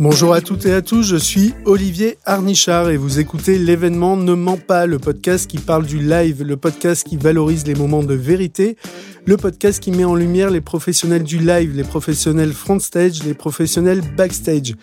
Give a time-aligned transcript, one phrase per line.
[0.00, 4.32] Bonjour à toutes et à tous, je suis Olivier Arnichard et vous écoutez l'événement Ne
[4.32, 8.14] ment pas, le podcast qui parle du live, le podcast qui valorise les moments de
[8.14, 8.78] vérité,
[9.26, 13.34] le podcast qui met en lumière les professionnels du live, les professionnels front stage, les
[13.34, 14.74] professionnels backstage.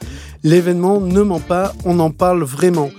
[0.44, 2.92] L'événement Ne ment pas, on en parle vraiment.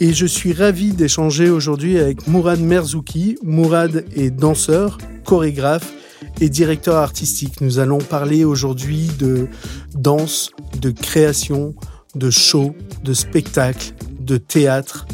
[0.00, 3.38] Et je suis ravi d'échanger aujourd'hui avec Mourad Merzouki.
[3.44, 5.92] Mourad est danseur, chorégraphe
[6.40, 7.60] et directeur artistique.
[7.60, 9.48] Nous allons parler aujourd'hui de
[9.94, 11.74] danse, de création,
[12.14, 15.06] de show, de spectacle, de théâtre,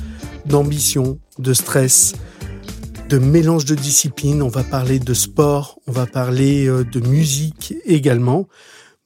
[0.47, 2.15] d'ambition, de stress,
[3.09, 4.43] de mélange de disciplines.
[4.43, 8.49] On va parler de sport, on va parler euh, de musique également.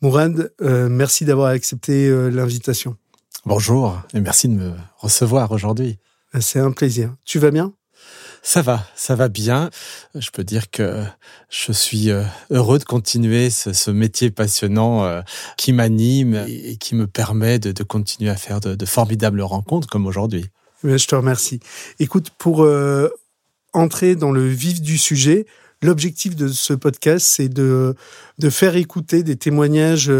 [0.02, 2.96] Mourad, euh, merci d'avoir accepté euh, l'invitation.
[3.44, 5.98] Bonjour et merci de me recevoir aujourd'hui.
[6.40, 7.14] C'est un plaisir.
[7.24, 7.74] Tu vas bien?
[8.42, 9.70] Ça va, ça va bien.
[10.14, 11.04] Je peux dire que
[11.50, 15.20] je suis euh, heureux de continuer ce, métier passionnant euh,
[15.56, 20.46] qui m'anime et qui me permet de, continuer à faire de, formidables rencontres comme aujourd'hui.
[20.82, 21.60] Je te remercie.
[21.98, 23.08] Écoute, pour euh,
[23.74, 25.46] entrer dans le vif du sujet,
[25.82, 27.94] L'objectif de ce podcast, c'est de,
[28.38, 30.12] de faire écouter des témoignages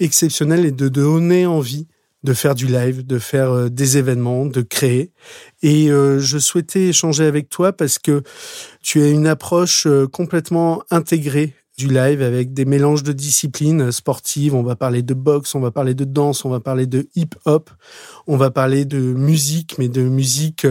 [0.00, 1.86] exceptionnels et de donner envie
[2.24, 5.10] de faire du live, de faire euh, des événements, de créer.
[5.62, 8.22] Et euh, je souhaitais échanger avec toi parce que
[8.82, 14.54] tu as une approche euh, complètement intégrée du live avec des mélanges de disciplines sportives.
[14.54, 17.70] On va parler de boxe, on va parler de danse, on va parler de hip-hop,
[18.26, 20.66] on va parler de musique, mais de musique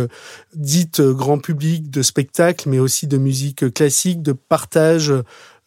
[0.54, 5.12] dite grand public, de spectacle, mais aussi de musique classique, de partage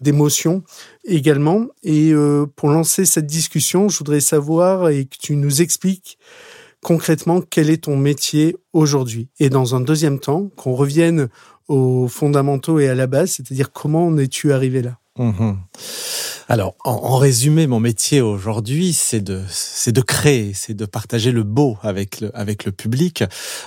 [0.05, 0.63] d'émotions
[1.05, 1.67] également.
[1.83, 6.19] Et euh, pour lancer cette discussion, je voudrais savoir et que tu nous expliques
[6.85, 9.29] concrètement quel est ton métier aujourd'hui.
[9.41, 11.29] Et dans un deuxième temps, qu'on revienne
[11.67, 14.99] aux fondamentaux et à la base, c'est-à-dire comment en es-tu arrivé là?
[15.17, 15.55] Mmh
[16.47, 21.43] alors, en, résumé, mon métier aujourd'hui, c'est de, c'est de créer, c'est de partager le
[21.43, 23.25] beau avec le, avec le public.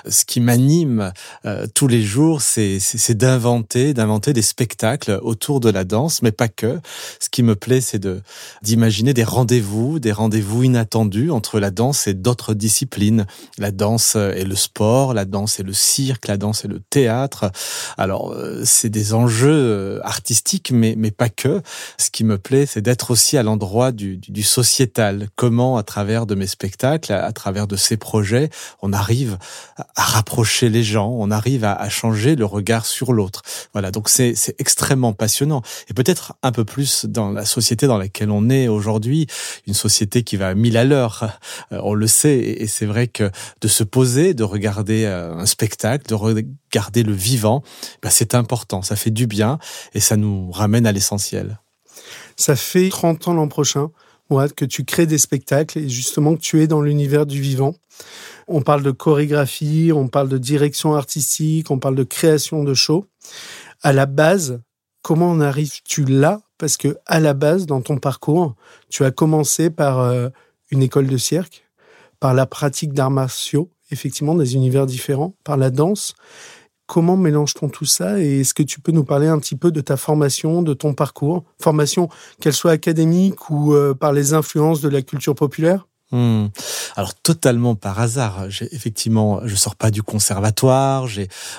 [0.08, 1.11] Ce qui m'anime
[1.45, 6.32] euh, tous les jours, c'est, c'est, d'inventer, d'inventer des spectacles autour de la danse, mais
[6.32, 6.80] pas que.
[7.20, 8.21] Ce qui me plaît, c'est de,
[8.61, 13.26] d'imaginer des rendez-vous, des rendez-vous inattendus entre la danse et d'autres disciplines.
[13.58, 17.52] La danse et le sport, la danse et le cirque, la danse et le théâtre.
[17.98, 21.61] Alors, euh, c'est des enjeux euh, artistiques, mais, mais pas que.
[21.98, 25.30] Ce qui me plaît, c'est d'être aussi à l'endroit du, du, sociétal.
[25.36, 28.49] Comment, à travers de mes spectacles, à, travers de ces projets,
[28.81, 29.37] on arrive
[29.77, 33.43] à rapprocher les gens, on arrive à, à changer le regard sur l'autre.
[33.71, 35.61] Voilà, donc c'est extrêmement passionnant.
[35.89, 39.27] Et peut-être un peu plus dans la société dans laquelle on est aujourd'hui,
[39.67, 41.39] une société qui va à mille à l'heure,
[41.71, 42.37] euh, on le sait.
[42.37, 43.30] Et c'est vrai que
[43.61, 46.47] de se poser, de regarder euh, un spectacle, de regarder
[46.95, 47.64] le vivant,
[48.02, 49.60] bah c'est important, ça fait du bien
[49.93, 51.60] et ça nous ramène à l'essentiel.
[52.36, 53.89] Ça fait 30 ans l'an prochain,
[54.30, 57.76] Mourad, que tu crées des spectacles et justement que tu es dans l'univers du vivant.
[58.48, 63.05] On parle de chorégraphie, on parle de direction artistique, on parle de création de shows.
[63.82, 64.61] À la base,
[65.02, 66.42] comment en arrives-tu là?
[66.58, 68.55] Parce que à la base, dans ton parcours,
[68.89, 70.30] tu as commencé par euh,
[70.71, 71.65] une école de cirque,
[72.20, 76.14] par la pratique d'arts martiaux, effectivement, des univers différents, par la danse.
[76.87, 79.81] Comment mélange-t-on tout ça et est-ce que tu peux nous parler un petit peu de
[79.81, 82.08] ta formation, de ton parcours, formation
[82.39, 85.86] qu'elle soit académique ou euh, par les influences de la culture populaire?
[86.12, 86.48] Hmm.
[86.95, 88.45] Alors totalement par hasard.
[88.72, 91.06] Effectivement, je sors pas du conservatoire.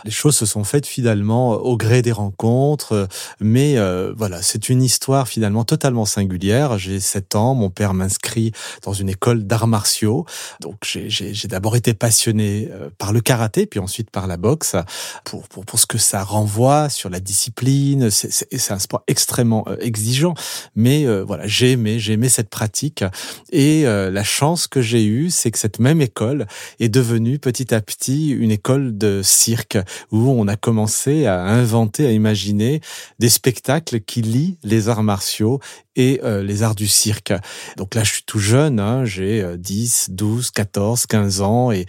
[0.04, 3.08] Les choses se sont faites finalement au gré des rencontres.
[3.40, 6.78] Mais euh, voilà, c'est une histoire finalement totalement singulière.
[6.78, 8.52] J'ai 7 ans, mon père m'inscrit
[8.84, 10.24] dans une école d'arts martiaux.
[10.60, 14.76] Donc j'ai d'abord été passionné euh, par le karaté, puis ensuite par la boxe,
[15.24, 18.08] pour pour, pour ce que ça renvoie sur la discipline.
[18.10, 20.32] C'est un sport extrêmement euh, exigeant.
[20.74, 23.04] Mais voilà, j'ai aimé, j'ai aimé cette pratique
[23.52, 24.37] et la chance
[24.68, 26.46] que j'ai eue, c'est que cette même école
[26.78, 29.78] est devenue petit à petit une école de cirque
[30.12, 32.80] où on a commencé à inventer, à imaginer
[33.18, 35.58] des spectacles qui lient les arts martiaux
[35.96, 37.32] et euh, les arts du cirque.
[37.76, 41.86] Donc là, je suis tout jeune, hein, j'ai 10, 12, 14, 15 ans et,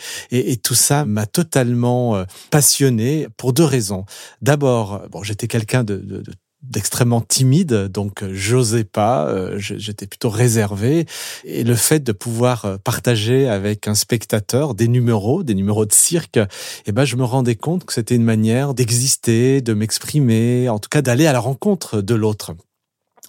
[0.64, 4.06] tout ça m'a totalement euh, passionné pour deux raisons.
[4.42, 6.24] D'abord, bon, j'étais quelqu'un de, de
[6.70, 11.06] d'extrêmement timide, donc euh, j'osais pas, euh, j'étais plutôt réservé.
[11.44, 15.94] Et le fait de pouvoir euh, partager avec un spectateur des numéros, des numéros de
[15.94, 16.40] cirque,
[16.86, 20.90] eh ben je me rendais compte que c'était une manière d'exister, de m'exprimer, en tout
[20.90, 22.54] cas d'aller à la rencontre de l'autre.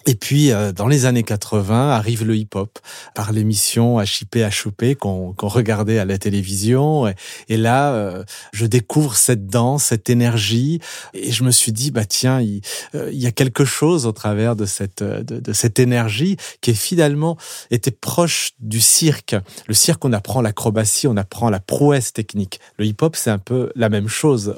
[0.05, 2.79] Et puis, euh, dans les années 80, arrive le hip-hop
[3.13, 7.07] par l'émission HIP HOP qu'on regardait à la télévision.
[7.49, 10.79] Et, là, euh, je découvre cette danse, cette énergie,
[11.13, 12.61] et je me suis dit, bah tiens, il,
[12.95, 16.75] euh, y a quelque chose au travers de cette de, de, cette énergie qui est
[16.75, 17.37] finalement
[17.69, 19.35] était proche du cirque.
[19.67, 22.59] Le cirque, on apprend l'acrobatie, on apprend la prouesse technique.
[22.77, 24.55] Le hip-hop, c'est un peu la même chose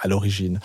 [0.00, 0.60] à l'origine.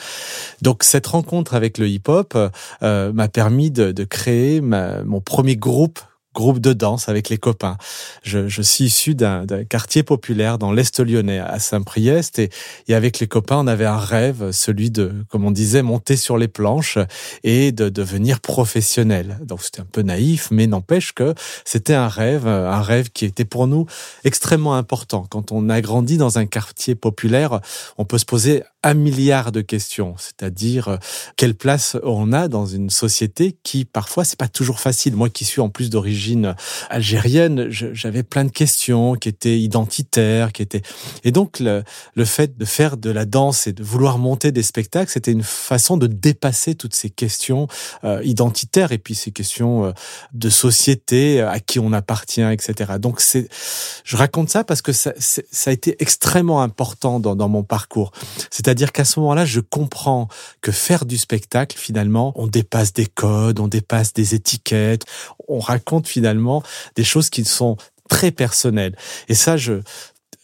[0.62, 2.38] Donc cette rencontre avec le hip-hop
[2.84, 6.00] euh, m'a permis de, de créer ma, mon premier groupe
[6.34, 7.78] groupe de danse avec les copains.
[8.24, 12.50] Je, je suis issu d'un quartier populaire dans l'Est lyonnais, à Saint-Priest, et,
[12.88, 16.38] et, avec les copains, on avait un rêve, celui de, comme on disait, monter sur
[16.38, 16.98] les planches
[17.44, 19.40] et de devenir professionnel.
[19.44, 21.36] Donc c'était un peu naïf, mais n'empêche que
[21.66, 23.86] c'était un rêve, un rêve qui était pour nous
[24.24, 25.28] extrêmement important.
[25.30, 27.62] Quand on a grandi dans un quartier populaire,
[27.98, 30.98] on peut se poser un milliard de questions, c'est-à-dire
[31.38, 35.16] quelle place on a dans une société qui parfois c'est pas toujours facile.
[35.16, 36.56] Moi qui suis en plus d'origine
[36.90, 40.82] algérienne, j'avais plein de questions qui étaient identitaires, qui étaient
[41.24, 41.84] et donc le,
[42.16, 45.44] le fait de faire de la danse et de vouloir monter des spectacles, c'était une
[45.44, 47.68] façon de dépasser toutes ces questions
[48.04, 49.92] euh, identitaires et puis ces questions euh,
[50.34, 52.94] de société à qui on appartient, etc.
[53.00, 53.48] Donc c'est,
[54.04, 58.12] je raconte ça parce que ça, ça a été extrêmement important dans, dans mon parcours.
[58.92, 60.28] Qu'à ce moment-là, je comprends
[60.62, 65.06] que faire du spectacle, finalement, on dépasse des codes, on dépasse des étiquettes,
[65.48, 66.64] on raconte finalement
[66.96, 67.78] des choses qui sont
[68.10, 68.96] très personnelles.
[69.30, 69.82] Et ça, je,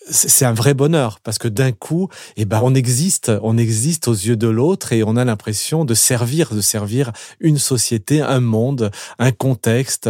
[0.10, 4.14] c'est un vrai bonheur parce que d'un coup, eh ben, on existe, on existe aux
[4.14, 8.92] yeux de l'autre et on a l'impression de servir, de servir une société, un monde,
[9.20, 10.10] un contexte.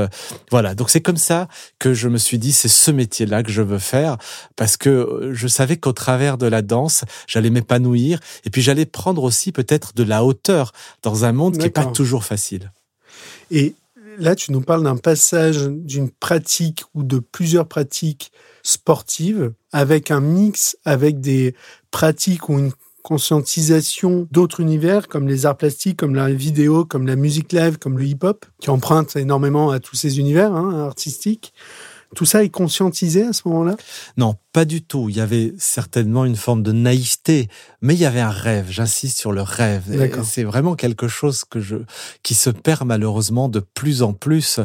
[0.52, 0.76] Voilà.
[0.76, 1.48] Donc c'est comme ça
[1.80, 4.18] que je me suis dit, c'est ce métier-là que je veux faire
[4.56, 9.24] parce que je savais qu'au travers de la danse, j'allais m'épanouir et puis j'allais prendre
[9.24, 10.72] aussi peut-être de la hauteur
[11.04, 12.72] dans un monde qui n'est pas toujours facile.
[13.52, 13.76] Et
[14.18, 18.32] là, tu nous parles d'un passage d'une pratique ou de plusieurs pratiques
[18.70, 21.56] sportives avec un mix avec des
[21.92, 22.72] pratiques ou une
[23.02, 27.98] conscientisation d'autres univers comme les arts plastiques, comme la vidéo, comme la musique live, comme
[27.98, 31.54] le hip-hop, qui empruntent énormément à tous ces univers hein, artistiques.
[32.16, 33.78] Tout ça est conscientisé à ce moment-là?
[34.18, 35.10] Non, pas du tout.
[35.10, 37.50] Il y avait certainement une forme de naïveté,
[37.82, 38.68] mais il y avait un rêve.
[38.70, 39.84] J'insiste sur le rêve.
[40.24, 41.78] C'est vraiment quelque chose que je,
[42.24, 44.60] qui se perd malheureusement de plus en plus.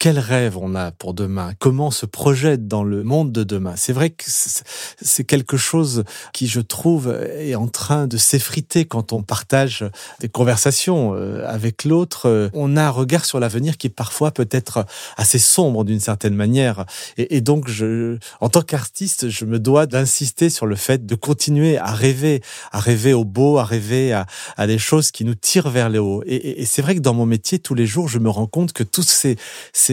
[0.00, 1.54] Quel rêve on a pour demain?
[1.58, 3.74] Comment on se projette dans le monde de demain?
[3.76, 9.12] C'est vrai que c'est quelque chose qui, je trouve, est en train de s'effriter quand
[9.12, 9.84] on partage
[10.20, 12.48] des conversations euh, avec l'autre.
[12.54, 14.86] On a un regard sur l'avenir qui est parfois peut-être
[15.16, 16.86] assez sombre d'une certaine manière.
[17.16, 21.76] Et, donc, je, en tant qu'artiste, je me dois d'insister sur le fait de continuer
[21.76, 22.40] à rêver,
[22.70, 26.22] à rêver au beau, à rêver à, des choses qui nous tirent vers le haut.
[26.24, 28.84] Et, c'est vrai que dans mon métier, tous les jours, je me rends compte que
[28.84, 29.36] tous ces,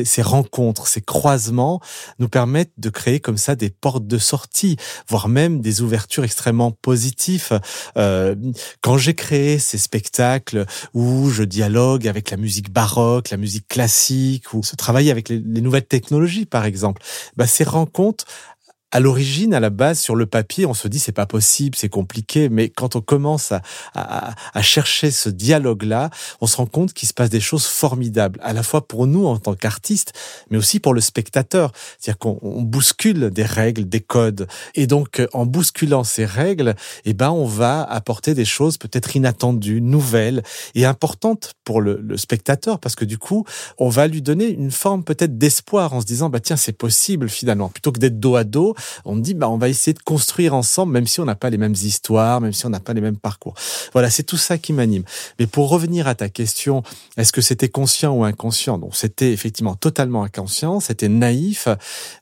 [0.04, 1.80] ces rencontres, ces croisements
[2.20, 4.78] nous permettent de créer comme ça des portes de sortie,
[5.08, 7.60] voire même des ouvertures extrêmement positives.
[7.98, 8.36] Euh,
[8.82, 14.54] quand j'ai créé ces spectacles où je dialogue avec la musique baroque, la musique classique,
[14.54, 17.02] ou se travailler avec les, les nouvelles technologies, par exemple,
[17.38, 18.26] bah, ces rencontres
[18.96, 21.90] à l'origine, à la base, sur le papier, on se dit c'est pas possible, c'est
[21.90, 23.62] compliqué, mais quand on commence à,
[23.94, 28.40] à, à chercher ce dialogue-là, on se rend compte qu'il se passe des choses formidables,
[28.42, 30.14] à la fois pour nous en tant qu'artistes,
[30.50, 31.74] mais aussi pour le spectateur.
[32.00, 37.32] C'est-à-dire qu'on bouscule des règles, des codes, et donc en bousculant ces règles, eh ben
[37.32, 40.42] on va apporter des choses peut-être inattendues, nouvelles
[40.74, 43.44] et importantes pour le, le spectateur, parce que du coup,
[43.78, 47.28] on va lui donner une forme peut-être d'espoir en se disant bah tiens c'est possible
[47.28, 48.74] finalement, plutôt que d'être dos à dos
[49.06, 51.58] on dit bah on va essayer de construire ensemble, même si on n'a pas les
[51.58, 53.54] mêmes histoires, même si on n'a pas les mêmes parcours.
[53.94, 55.04] Voilà, c'est tout ça qui m'anime.
[55.40, 56.84] Mais pour revenir à ta question,
[57.18, 58.78] est-ce que c'était conscient ou inconscient?
[58.78, 61.68] Donc c'était effectivement totalement inconscient, c'était naïf,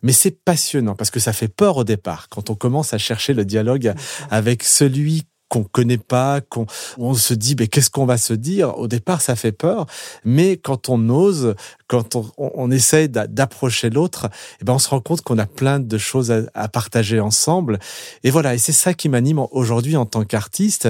[0.02, 3.34] mais c'est passionnant parce que ça fait peur au départ quand on commence à chercher
[3.34, 3.94] le dialogue
[4.30, 6.66] avec celui qu'on connaît pas, qu'on
[6.98, 8.76] on se dit mais qu'est-ce qu'on va se dire?
[8.80, 9.86] Au départ, ça fait peur,
[10.26, 11.54] mais quand on ose,
[11.86, 14.30] quand on, on essaye d'approcher l'autre,
[14.60, 17.78] eh ben on se rend compte qu'on a plein de choses à, partager ensemble.
[18.24, 20.90] Et voilà, et c'est ça qui m'anime aujourd'hui en tant qu'artiste,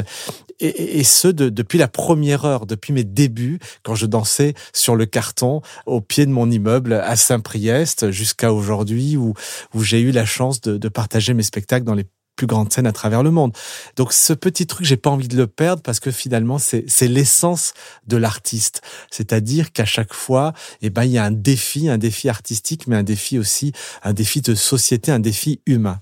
[0.62, 4.96] et, et, ce de, depuis la première heure, depuis mes débuts, quand je dansais sur
[4.96, 9.34] le carton au pied de mon immeuble à Saint-Priest, jusqu'à aujourd'hui où,
[9.74, 12.92] où j'ai eu la chance de partager mes spectacles dans les plus grande scène à
[12.92, 13.54] travers le monde.
[13.96, 17.74] Donc ce petit truc, j'ai pas envie de le perdre parce que finalement c'est l'essence
[18.08, 22.30] de l'artiste, c'est-à-dire qu'à chaque fois, eh ben il y a un défi, un défi
[22.30, 23.72] artistique, mais un défi aussi,
[24.04, 26.00] un défi de société, un défi humain.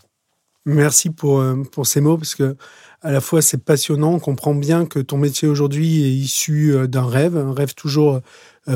[0.65, 2.55] Merci pour euh, pour ces mots parce que
[3.01, 6.85] à la fois c'est passionnant, on comprend bien que ton métier aujourd'hui est issu euh,
[6.85, 8.21] d'un rêve, un rêve toujours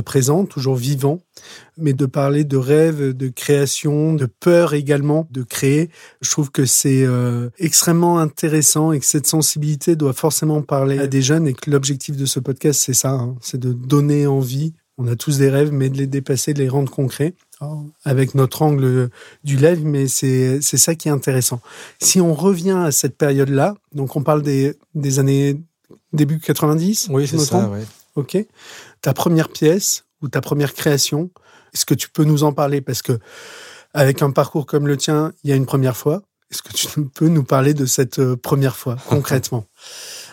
[0.03, 1.19] présent, toujours vivant,
[1.77, 5.89] mais de parler de rêve, de création, de peur également, de créer.
[6.21, 11.07] Je trouve que c'est euh, extrêmement intéressant et que cette sensibilité doit forcément parler à
[11.07, 14.73] des jeunes et que l'objectif de ce podcast, c'est ça, hein, c'est de donner envie.
[14.97, 17.33] On a tous des rêves, mais de les dépasser, de les rendre concrets
[18.03, 19.09] avec notre angle
[19.43, 21.61] du live, mais c'est c'est ça qui est intéressant.
[22.01, 25.57] Si on revient à cette période-là, donc on parle des, des années
[26.13, 27.09] début 90.
[27.11, 27.69] Oui, c'est ça.
[27.69, 27.83] Ouais.
[28.15, 28.37] Ok.
[29.05, 31.29] Ta première pièce ou ta première création,
[31.75, 32.81] est-ce que tu peux nous en parler?
[32.81, 33.19] Parce que
[33.93, 36.23] avec un parcours comme le tien, il y a une première fois.
[36.49, 39.67] Est-ce que tu peux nous parler de cette euh, première fois concrètement?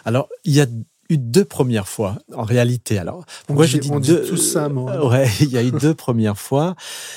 [0.06, 0.66] Alors, il y a
[1.12, 2.99] eu deux premières fois en réalité.
[2.99, 4.92] Alors, moi je dis deux, tout ça, moi.
[5.12, 6.75] Ouais, il y a eu deux premières fois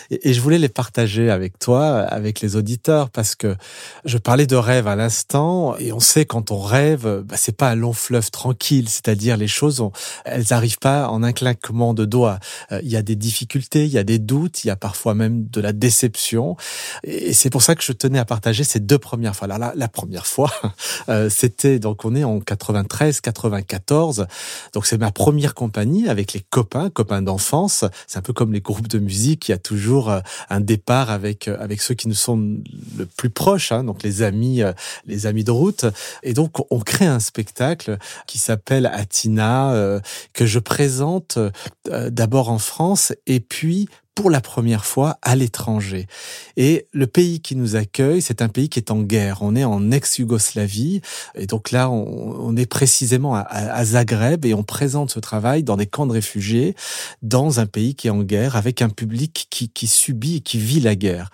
[0.10, 3.56] et, je voulais les partager avec toi, avec les auditeurs, parce que
[4.04, 7.70] je parlais de rêve à l'instant et on sait quand on rêve, bah, c'est pas
[7.70, 9.84] un long fleuve tranquille, c'est-à-dire les choses,
[10.25, 12.40] elles arrivent pas en un claquement de doigts.
[12.72, 15.14] Euh, il y a des difficultés, il y a des doutes, il y a parfois
[15.14, 16.58] même de la déception
[17.04, 19.46] et c'est pour ça que je tenais à partager ces deux premières fois.
[19.46, 20.52] Alors la, la première fois,
[21.10, 26.42] euh, c'était donc on est en 93, 94 donc c'est ma première compagnie avec les
[26.42, 27.86] copains, copains d'enfance.
[28.08, 29.48] C'est un peu comme les groupes de musique.
[29.48, 32.60] Il y a toujours euh, un départ avec euh, avec ceux qui nous sont
[32.98, 34.74] le plus proches, hein, donc les amis, euh,
[35.06, 35.86] les amis de route.
[36.24, 40.01] Et donc on crée un spectacle qui s'appelle Atina
[40.34, 41.38] que je présente
[41.86, 46.07] d'abord en France et puis pour la première fois à l'étranger.
[46.55, 49.39] Et le pays qui nous accueille, c'est un pays qui est en guerre.
[49.41, 51.01] On est en ex-Yougoslavie.
[51.36, 55.86] Et donc là, on, est précisément à, Zagreb et on présente ce travail dans des
[55.86, 56.75] camps de réfugiés,
[57.22, 60.79] dans un pays qui est en guerre, avec un public qui, subit et qui vit
[60.79, 61.29] la guerre.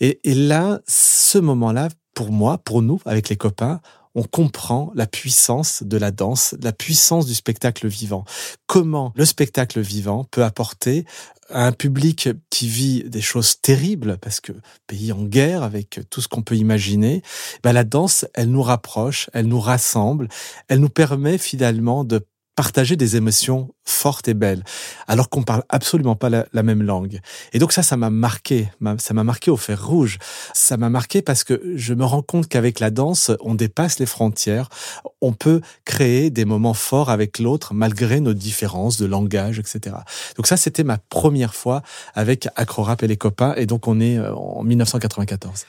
[0.00, 3.80] Et là, ce moment-là, pour moi, pour nous, avec les copains,
[4.18, 8.24] on comprend la puissance de la danse, la puissance du spectacle vivant.
[8.66, 11.04] Comment le spectacle vivant peut apporter
[11.50, 14.52] à un public qui vit des choses terribles, parce que
[14.88, 17.22] pays en guerre, avec tout ce qu'on peut imaginer,
[17.62, 20.28] ben la danse, elle nous rapproche, elle nous rassemble,
[20.66, 22.26] elle nous permet finalement de
[22.58, 24.64] partager des émotions fortes et belles,
[25.06, 27.20] alors qu'on parle absolument pas la, même langue.
[27.52, 30.18] Et donc ça, ça m'a marqué, ça m'a marqué au fer rouge.
[30.54, 34.06] Ça m'a marqué parce que je me rends compte qu'avec la danse, on dépasse les
[34.06, 34.70] frontières,
[35.20, 39.94] on peut créer des moments forts avec l'autre malgré nos différences de langage, etc.
[40.34, 41.82] Donc ça, c'était ma première fois
[42.16, 45.64] avec Acrorap et les copains, et donc on est euh, en 1994.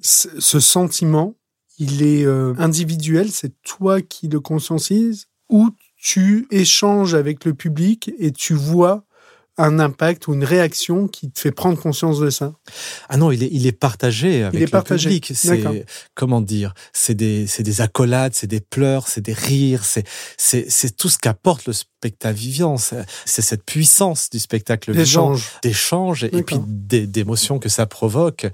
[0.00, 1.36] Ce sentiment,
[1.78, 5.28] il est euh, individuel, c'est toi qui le conscientises?
[5.48, 5.70] Ou
[6.02, 9.04] tu échanges avec le public et tu vois
[9.56, 12.54] un impact ou une réaction qui te fait prendre conscience de ça
[13.08, 15.10] Ah non, il est, il est partagé avec il est le partagé.
[15.10, 15.32] public.
[15.34, 20.04] C'est comment dire C'est des, c'est des accolades, c'est des pleurs, c'est des rires, c'est,
[20.36, 22.76] c'est, c'est tout ce qu'apporte le spectacle vivant.
[22.78, 28.46] C'est cette puissance du spectacle vivant, d'échange et puis d'émotions que ça provoque.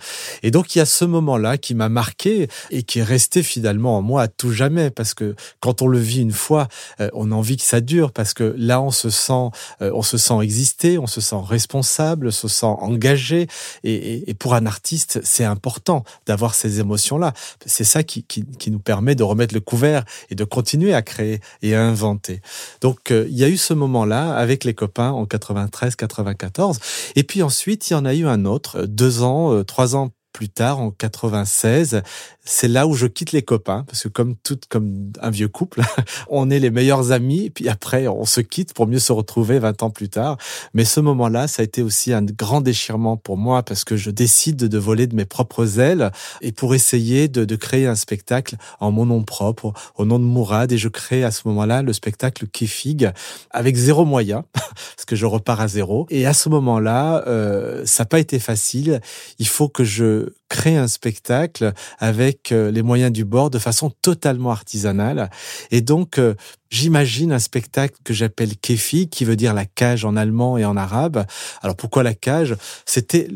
[0.42, 3.96] Et donc il y a ce moment-là qui m'a marqué et qui est resté finalement
[3.96, 6.68] en moi à tout jamais parce que quand on le vit une fois,
[7.00, 9.48] euh, on a envie que ça dure parce que là on se sent,
[9.80, 13.46] euh, on se sent exister, on se sent responsable, on se sent engagé.
[13.82, 17.32] Et, et pour un artiste, c'est important d'avoir ces émotions-là.
[17.64, 21.02] C'est ça qui, qui, qui, nous permet de remettre le couvert et de continuer à
[21.02, 22.42] créer et à inventer.
[22.82, 26.78] Donc euh, il y a eu ce moment-là avec les copains en 93-94.
[27.16, 30.10] Et puis ensuite, il y en a eu un autre, deux ans, euh, trois ans
[30.32, 32.02] plus tard, en 96,
[32.48, 35.82] c'est là où je quitte les copains, parce que comme tout, comme un vieux couple,
[36.28, 39.82] on est les meilleurs amis, puis après on se quitte pour mieux se retrouver 20
[39.82, 40.38] ans plus tard.
[40.72, 44.10] Mais ce moment-là, ça a été aussi un grand déchirement pour moi, parce que je
[44.10, 48.56] décide de voler de mes propres ailes et pour essayer de, de créer un spectacle
[48.80, 51.92] en mon nom propre, au nom de Mourad, et je crée à ce moment-là le
[51.92, 53.12] spectacle Kefig
[53.50, 56.06] avec zéro moyen, parce que je repars à zéro.
[56.08, 59.02] Et à ce moment-là, euh, ça n'a pas été facile.
[59.38, 63.90] Il faut que je créer un spectacle avec euh, les moyens du bord de façon
[64.02, 65.30] totalement artisanale.
[65.70, 66.34] Et donc, euh,
[66.70, 70.76] j'imagine un spectacle que j'appelle Kefi, qui veut dire la cage en allemand et en
[70.76, 71.24] arabe.
[71.62, 72.56] Alors pourquoi la cage?
[72.86, 73.28] C'était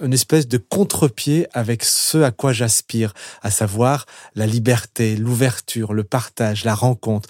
[0.00, 6.04] une espèce de contre-pied avec ce à quoi j'aspire, à savoir la liberté, l'ouverture, le
[6.04, 7.28] partage, la rencontre.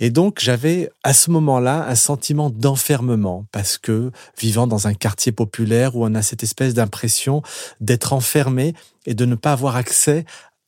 [0.00, 5.32] Et donc j'avais à ce moment-là un sentiment d'enfermement parce que vivant dans un quartier
[5.32, 7.42] populaire où on a cette espèce d'impression
[7.80, 8.74] d'être enfermé
[9.06, 10.24] et de ne pas avoir accès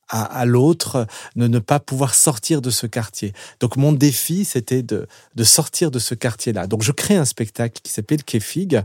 [0.08, 3.32] à, l'autre, de ne pas pouvoir sortir de ce quartier.
[3.58, 6.68] Donc mon défi, c'était de, de sortir de ce quartier-là.
[6.68, 8.82] Donc je crée un spectacle qui s'appelle Kefig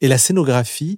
[0.00, 0.96] et la scénographie,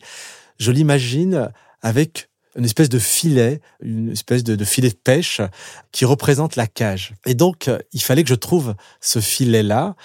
[0.59, 5.41] je l'imagine avec une espèce de filet, une espèce de, filet de pêche
[5.91, 7.15] qui représente la cage.
[7.27, 9.97] Et donc, euh, il fallait que je trouve ce filet-là.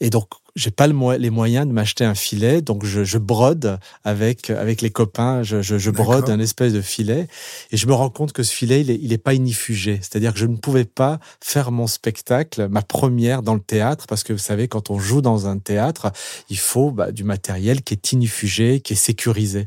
[0.00, 3.78] Et donc, j'ai pas le les moyens de m'acheter un filet, donc je, je, brode
[4.04, 7.28] avec avec les copains, je, je, je brode un espèce de filet,
[7.70, 10.32] et je me rends compte que ce filet il est, il est pas inifugé, c'est-à-dire
[10.32, 14.32] que je ne pouvais pas faire mon spectacle, ma première dans le théâtre, parce que
[14.32, 16.10] vous savez quand on joue dans un théâtre,
[16.50, 19.66] il faut bah, du matériel qui est inifugé, qui est sécurisé.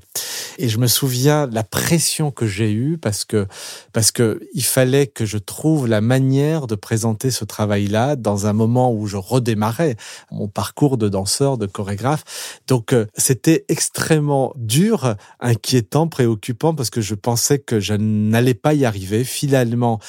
[0.58, 3.48] Et je me souviens la pression que j'ai eue parce que
[3.94, 8.54] parce que il fallait que je trouve la manière de présenter ce travail-là dans un
[8.54, 9.96] moment où je redémarrais
[10.32, 12.24] mon parcours de danseur, de chorégraphe.
[12.68, 18.74] Donc euh, c'était extrêmement dur, inquiétant, préoccupant parce que je pensais que je n'allais pas
[18.74, 19.24] y arriver.
[19.24, 20.00] Finalement,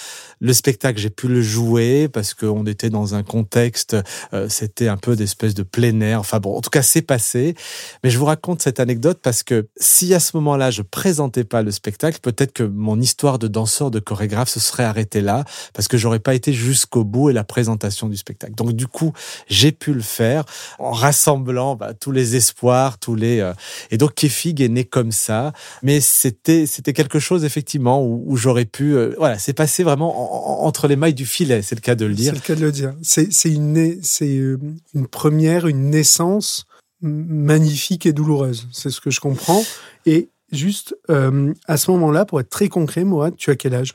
[0.40, 3.96] le spectacle, j'ai pu le jouer parce qu'on était dans un contexte,
[4.32, 6.20] euh, c'était un peu d'espèce de plein air.
[6.20, 7.54] Enfin bon, en tout cas, c'est passé.
[8.02, 11.62] Mais je vous raconte cette anecdote parce que si à ce moment-là, je présentais pas
[11.62, 15.88] le spectacle, peut-être que mon histoire de danseur, de chorégraphe se serait arrêtée là parce
[15.88, 18.54] que j'aurais pas été jusqu'au bout et la présentation du spectacle.
[18.54, 19.12] Donc du coup,
[19.48, 20.44] j'ai pu le faire
[20.78, 23.52] en rassemblant bah, tous les espoirs, tous les euh,
[23.90, 25.52] et donc Kefig est né comme ça.
[25.82, 30.88] Mais c'était c'était quelque chose effectivement où, j'aurais pu euh, voilà, c'est passé vraiment entre
[30.88, 32.32] les mailles du filet, c'est le cas de le dire.
[32.32, 32.94] C'est le cas de le dire.
[33.02, 34.58] C'est c'est une c'est euh,
[34.94, 36.66] une première, une naissance
[37.00, 38.68] magnifique et douloureuse.
[38.72, 39.62] C'est ce que je comprends.
[40.06, 43.94] Et juste à ce moment-là, pour être très concret, Mourad, tu as quel âge?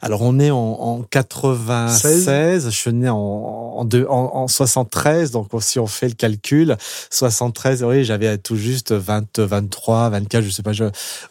[0.00, 5.78] Alors on est en, en 96, je suis né en, en, en, 73, donc si
[5.78, 6.76] on fait le calcul,
[7.10, 10.84] 73, oui, j'avais tout juste 20, 23, 24, je sais pas, je,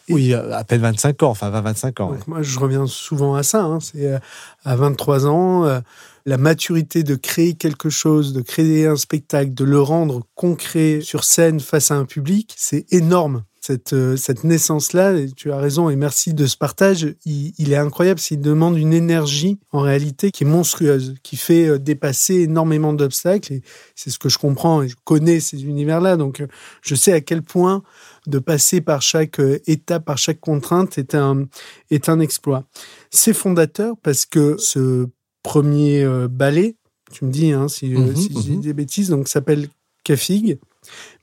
[0.08, 2.12] oui, à peine 25 ans, enfin 20, 25 ans.
[2.26, 3.62] Moi, je reviens souvent à ça.
[3.62, 4.18] Hein, c'est euh,
[4.64, 5.80] à 23 ans, euh,
[6.26, 11.24] la maturité de créer quelque chose, de créer un spectacle, de le rendre concret sur
[11.24, 15.96] scène face à un public, c'est énorme cette, euh, cette naissance-là, tu as raison, et
[15.96, 20.46] merci de ce partage, il, est incroyable, il demande une énergie, en réalité, qui est
[20.46, 23.62] monstrueuse, qui fait euh, dépasser énormément d'obstacles, et
[23.94, 26.46] c'est ce que je comprends, et je connais ces univers-là, donc euh,
[26.80, 27.82] je sais à quel point
[28.26, 31.44] de passer par chaque étape, par chaque contrainte est un,
[31.90, 32.64] est un exploit.
[33.10, 35.08] C'est fondateur parce que ce
[35.42, 36.76] premier ballet,
[37.10, 38.60] tu me dis hein, si, si je dis mhm.
[38.60, 39.68] des bêtises, donc s'appelle
[40.04, 40.58] Cafig,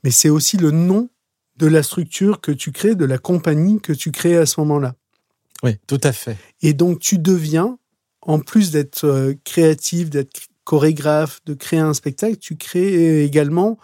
[0.04, 1.08] mais c'est aussi le nom
[1.56, 4.94] de la structure que tu crées, de la compagnie que tu crées à ce moment-là.
[5.62, 6.36] Oui, tout à fait.
[6.62, 7.78] Et donc tu deviens,
[8.22, 13.78] en plus d'être euh, créatif, d'être chorégraphe, de créer un spectacle, tu crées également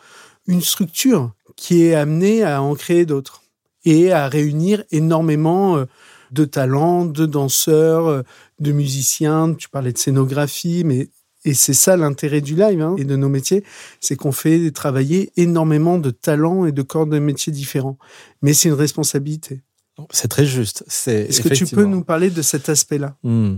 [0.47, 3.43] une structure qui est amenée à en créer d'autres
[3.85, 5.85] et à réunir énormément euh,
[6.31, 8.23] de talents, de danseurs, euh,
[8.61, 9.55] de musiciens.
[9.55, 11.09] Tu parlais de scénographie, mais
[11.45, 13.65] et c'est ça l'intérêt du live hein, et de nos métiers,
[14.01, 17.99] c'est qu'on fait travailler énormément de talents et de corps de métiers différents.
[18.43, 19.63] Mais c'est une responsabilité.
[20.11, 20.85] C'est très juste.
[20.89, 23.17] Est-ce que tu peux nous parler de cet aspect-là?
[23.23, 23.57] Hmm.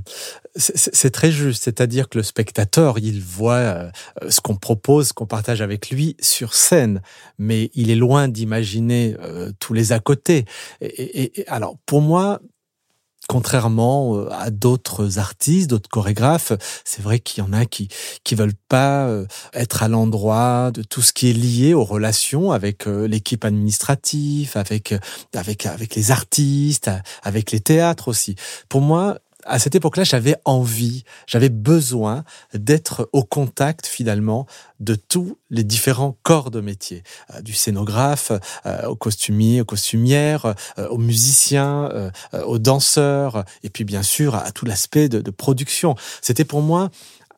[0.57, 1.62] C'est très juste.
[1.64, 3.90] C'est-à-dire que le spectateur, il voit euh,
[4.29, 7.03] ce qu'on propose, qu'on partage avec lui sur scène,
[7.38, 10.44] mais il est loin d'imaginer euh, tous les à côté.
[10.81, 12.40] et, alors, pour moi,
[13.28, 16.52] contrairement euh, à d'autres artistes, d'autres chorégraphes,
[16.84, 17.88] c'est vrai qu'il y en a qui
[18.24, 22.52] qui veulent pas euh, être à l'endroit de tout ce qui est lié aux relations
[22.52, 24.94] avec euh, l'équipe administrative, avec
[25.34, 26.90] avec avec les artistes,
[27.22, 28.37] avec les théâtres aussi.
[28.68, 34.46] Pour moi, à cette époque-là, j'avais envie, j'avais besoin d'être au contact finalement
[34.80, 37.02] de tous les différents corps de métier,
[37.35, 38.33] euh, du scénographe
[38.66, 42.11] euh, au costumier, aux costumières, euh, aux musiciens,
[42.46, 45.94] aux danseurs, et puis bien sûr à, tout l'aspect de production.
[46.22, 46.90] C'était pour moi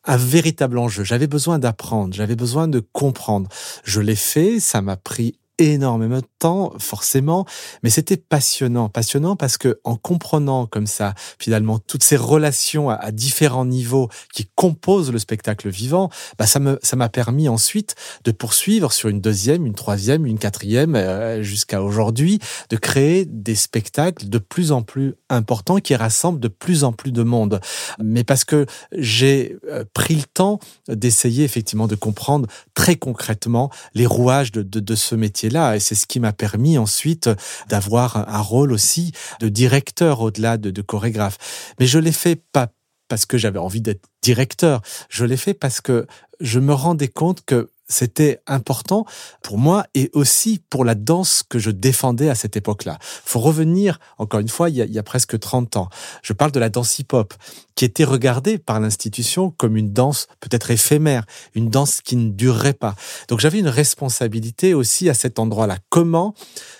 [0.05, 1.03] un véritable enjeu.
[1.03, 3.49] J'avais besoin d'apprendre, j'avais besoin de comprendre.
[3.83, 7.45] Je l'ai fait, ça m'a pris énormément de temps, forcément,
[7.83, 13.11] mais c'était passionnant, passionnant parce que en comprenant comme ça, finalement, toutes ces relations à,
[13.11, 18.31] différents niveaux qui composent le spectacle vivant, bah ça me ça m'a permis ensuite de
[18.31, 22.39] poursuivre sur une deuxième, une troisième, une quatrième, euh, jusqu'à aujourd'hui,
[22.69, 27.11] de créer des spectacles de plus en plus importants qui rassemblent de plus en plus
[27.11, 27.59] de monde.
[28.03, 34.05] Mais parce que j'ai euh, pris le temps d'essayer effectivement de comprendre très concrètement les
[34.05, 37.29] rouages de, de, de ce métier là Et c'est ce qui m'a permis ensuite
[37.69, 41.37] d'avoir un rôle aussi de directeur au-delà de, de chorégraphe.
[41.79, 42.67] Mais je l'ai fait pas
[43.07, 44.81] parce que j'avais envie d'être directeur.
[45.09, 46.07] Je l'ai fait parce que
[46.39, 49.05] je me rendais compte que c'était important
[49.41, 52.97] pour moi et aussi pour la danse que je défendais à cette époque-là.
[53.01, 55.89] Faut revenir, encore une fois, il y, a, il y a presque 30 ans.
[56.21, 57.33] Je parle de la danse hip-hop,
[57.75, 62.73] qui était regardée par l'institution comme une danse peut-être éphémère, une danse qui ne durerait
[62.73, 62.95] pas.
[63.29, 65.77] Donc j'avais une responsabilité aussi à cet endroit-là.
[65.89, 66.33] Comment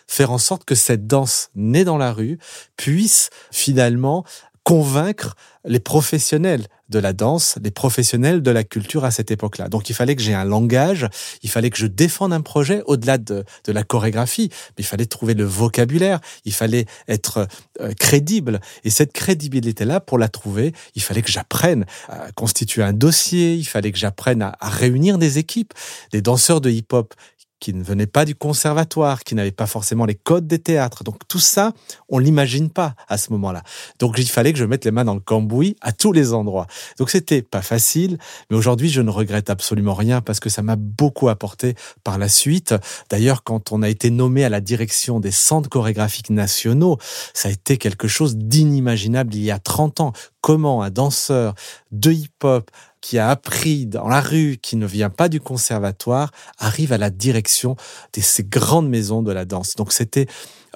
[0.08, 2.39] faire en sorte que cette danse née dans la rue
[2.78, 4.26] puisse finalement
[4.68, 9.70] convaincre les professionnels de la danse, les professionnels de la culture à cette époque-là.
[9.70, 11.08] Donc il fallait que j'ai un langage,
[11.42, 15.36] il fallait que je défende un projet au-delà de, la chorégraphie, mais il fallait trouver
[15.36, 17.48] le vocabulaire, il fallait être
[17.80, 18.60] euh, crédible.
[18.84, 23.68] Et cette crédibilité-là, pour la trouver, il fallait que j'apprenne à constituer un dossier, il
[23.68, 25.74] fallait que j'apprenne à réunir des équipes,
[26.12, 27.14] des danseurs de hip-hop
[27.60, 31.04] qui ne venaient pas du conservatoire, qui n'avaient pas forcément les codes des théâtres.
[31.04, 31.74] Donc tout ça,
[32.10, 33.63] on l'imagine pas à ce moment-là.
[34.00, 36.67] Donc il fallait que je mette les mains dans le cambouis à tous les endroits.
[37.00, 38.17] Donc c'était pas facile,
[38.50, 42.30] mais aujourd'hui je ne regrette absolument rien parce que ça m'a beaucoup apporté par la
[42.30, 42.76] suite.
[43.10, 46.98] D'ailleurs, quand on a été nommé à la direction des centres chorégraphiques nationaux,
[47.34, 50.13] ça a été quelque chose d'inimaginable il y a 30 ans.
[50.48, 51.56] Comment un danseur
[51.92, 56.94] de hip-hop qui a appris dans la rue, qui ne vient pas du conservatoire, arrive
[56.94, 57.76] à la direction
[58.14, 59.76] de ces grandes maisons de la danse.
[59.76, 60.26] Donc c'était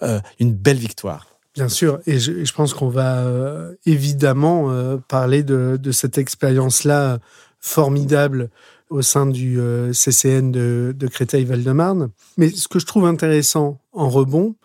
[0.03, 1.27] euh, une belle victoire.
[1.55, 7.19] Bien sûr, et je, pense qu'on va euh, évidemment euh, parler de, cette expérience-là
[7.61, 8.49] formidable
[8.89, 9.57] au sein du
[9.93, 12.09] CCN de, de Créteil-Val-de-Marne.
[12.35, 14.55] Mais ce que je trouve intéressant en rebond,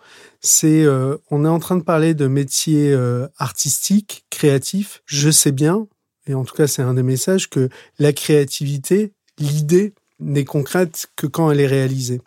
[0.46, 5.02] c'est euh, on est en train de parler de métiers euh, artistiques, créatifs.
[5.06, 5.86] Je sais bien
[6.26, 11.26] et en tout cas c'est un des messages, que la créativité, l'idée, n'est concrète que
[11.26, 12.20] quand elle est réalisée.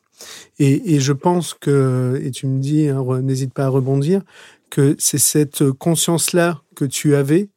[0.59, 4.21] Et, et je pense que, et tu me dis, hein, n'hésite pas à rebondir,
[4.69, 7.49] que c'est cette conscience-là que tu avais,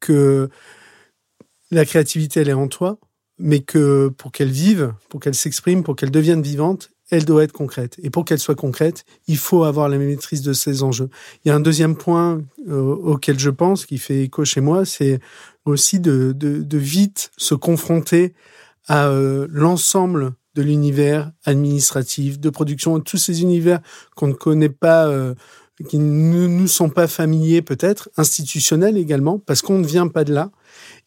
[0.00, 0.48] que
[1.70, 2.98] la créativité, elle est en toi,
[3.38, 7.52] mais que pour qu'elle vive, pour qu'elle s'exprime, pour qu'elle devienne vivante, elle doit être
[7.52, 7.96] concrète.
[8.02, 11.08] Et pour qu'elle soit concrète, il faut avoir la maîtrise de ces enjeux.
[11.44, 14.84] Il y a un deuxième point euh, auquel je pense, qui fait écho chez moi,
[14.84, 15.20] c'est
[15.64, 18.34] aussi de, de, de, vite se confronter
[18.86, 23.80] à euh, l'ensemble de l'univers administratif, de production, tous ces univers
[24.14, 25.34] qu'on ne connaît pas, euh,
[25.88, 30.32] qui ne nous sont pas familiers peut-être, institutionnels également, parce qu'on ne vient pas de
[30.32, 30.50] là,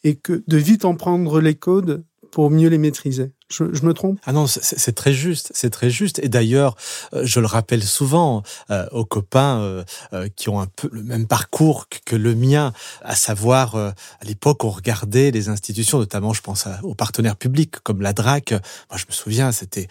[0.03, 3.31] et que de vite en prendre les codes pour mieux les maîtriser.
[3.49, 4.19] Je, je, me trompe?
[4.25, 6.19] Ah non, c'est très juste, c'est très juste.
[6.19, 6.75] Et d'ailleurs,
[7.13, 9.83] euh, je le rappelle souvent euh, aux copains euh,
[10.13, 13.89] euh, qui ont un peu le même parcours que, le mien, à savoir, euh,
[14.21, 18.13] à l'époque, on regardait les institutions, notamment, je pense à, aux partenaires publics comme la
[18.13, 18.51] DRAC.
[18.51, 19.87] Moi, je me souviens, c'était,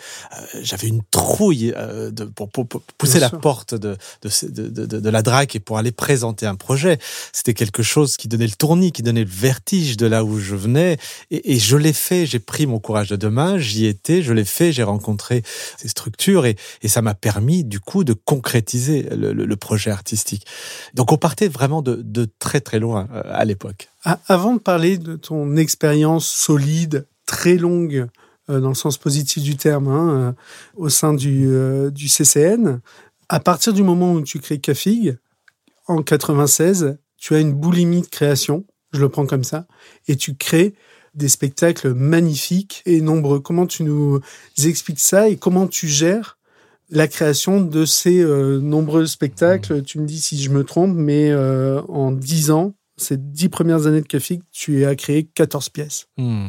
[0.63, 3.41] j'avais une trouille de, pour, pour, pour, pousser Bien la sûr.
[3.41, 6.99] porte de de, de, de, de, la DRAC et pour aller présenter un projet.
[7.33, 10.55] C'était quelque chose qui donnait le tournis, qui donnait le vertige de là où je
[10.55, 10.99] venais.
[11.31, 14.45] Et, et je l'ai fait, j'ai pris mon courage de demain j'y étais, je l'ai
[14.45, 15.43] fait, j'ai rencontré
[15.79, 16.57] ces structures et,
[16.87, 20.47] ça m'a permis du coup de concrétiser le, projet artistique.
[20.95, 23.89] Donc on partait vraiment de, très très loin euh, à l'époque.
[24.27, 28.07] Avant de parler de ton expérience solide, très longue,
[28.51, 30.33] euh, dans le sens positif du terme, hein, euh,
[30.77, 31.49] au sein du,
[31.93, 32.81] du CCN,
[33.29, 35.19] à partir du moment où tu crées CAFIG,
[35.87, 39.67] en 96, tu as une boulimie de création, je le prends comme ça,
[40.07, 40.75] et tu crées
[41.19, 43.41] des spectacles magnifiques et nombreux.
[43.41, 44.21] Comment tu nous
[44.65, 46.39] expliques ça et comment tu gères
[46.91, 49.83] la création de ces euh, nombreux spectacles?
[49.83, 53.87] Tu me dis si je me trompe, mais euh, en dix ans, ces dix premières
[53.87, 56.07] années de Café, tu as créé 14 pièces.
[56.17, 56.49] Mmh.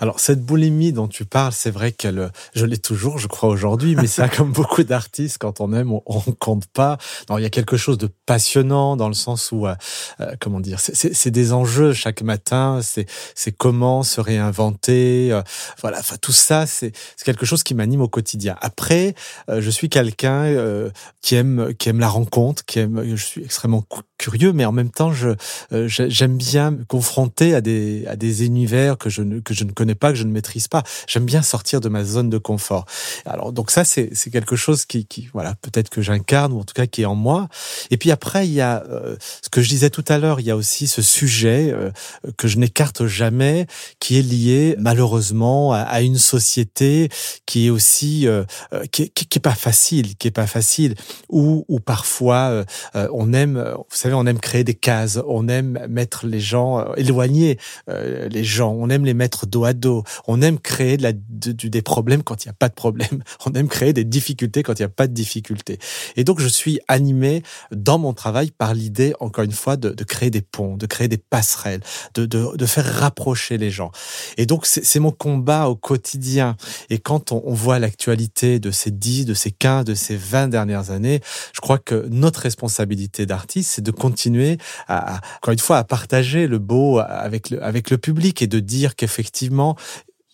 [0.00, 3.96] Alors cette boulimie dont tu parles, c'est vrai qu'elle, je l'ai toujours, je crois aujourd'hui,
[3.96, 6.98] mais ça, comme beaucoup d'artistes, quand on aime, on, on, compte pas.
[7.28, 9.74] Non, il y a quelque chose de passionnant dans le sens où, euh,
[10.20, 12.80] euh comment dire, c'est des enjeux chaque matin.
[12.82, 15.32] C'est c'est comment se réinventer.
[15.32, 15.42] Euh,
[15.80, 16.92] voilà, enfin tout ça, c'est
[17.24, 18.56] quelque chose qui m'anime au quotidien.
[18.60, 19.14] Après,
[19.48, 20.90] euh, je suis quelqu'un euh,
[21.22, 23.02] qui aime qui aime la rencontre, qui aime.
[23.04, 23.84] Je suis extrêmement
[24.18, 25.30] curieux, mais en même temps, je
[25.72, 29.64] euh, j'aime bien me confronter à des à des univers que je ne que je
[29.64, 30.82] ne connais pas, que je ne maîtrise pas.
[31.06, 32.84] J'aime bien sortir de ma zone de confort.
[33.24, 36.64] Alors donc ça c'est c'est quelque chose qui qui voilà peut-être que j'incarne ou en
[36.64, 37.48] tout cas qui est en moi.
[37.90, 39.16] Et puis après il y a euh,
[39.48, 41.90] ce que je disais tout à l'heure, il y a aussi ce sujet euh,
[42.36, 43.66] que je n'écarte jamais,
[43.98, 47.08] qui est lié malheureusement à, une société
[47.46, 50.96] qui est aussi euh, euh qui, est, qui, est pas facile, qui est pas facile,
[51.30, 56.26] où où parfois on aime, vous savez, on aime créer des cases, on aime mettre
[56.26, 60.04] les gens éloigner les gens, on aime les mettre dos à dos.
[60.26, 62.74] On aime créer de la, de, de, des problèmes quand il n'y a pas de
[62.74, 63.22] problème.
[63.46, 65.78] On aime créer des difficultés quand il n'y a pas de difficultés.
[66.16, 70.30] Et donc, je suis animé dans mon travail par l'idée, une fois, de, de, créer
[70.30, 71.80] des ponts, de créer des passerelles,
[72.14, 73.90] de, de faire rapprocher les gens.
[74.36, 76.56] Et donc, c'est mon combat au quotidien.
[76.90, 80.48] Et quand on, on voit l'actualité de ces 10, de ces 15, de ces 20
[80.48, 81.20] dernières années,
[81.52, 85.84] je crois que notre responsabilité d'artiste, c'est de continuer à, à, encore une fois, à
[85.84, 89.76] partager le beau avec le, avec le public et de dire qu'effectivement,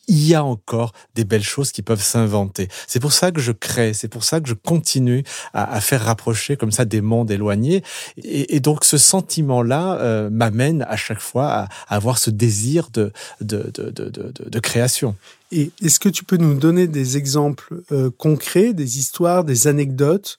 [0.08, 2.68] il y a encore des belles choses qui peuvent s'inventer.
[2.86, 6.56] C'est pour ça que je crée, c'est pour ça que je continue à, faire rapprocher
[6.56, 7.82] comme ça des mondes éloignés.
[8.22, 13.70] Et, donc ce sentiment-là euh, m'amène à chaque fois à, avoir ce désir de, de,
[13.74, 15.16] de, de, de création.
[15.52, 20.38] Et est-ce que tu peux nous donner des exemples euh, concrets, des histoires, des anecdotes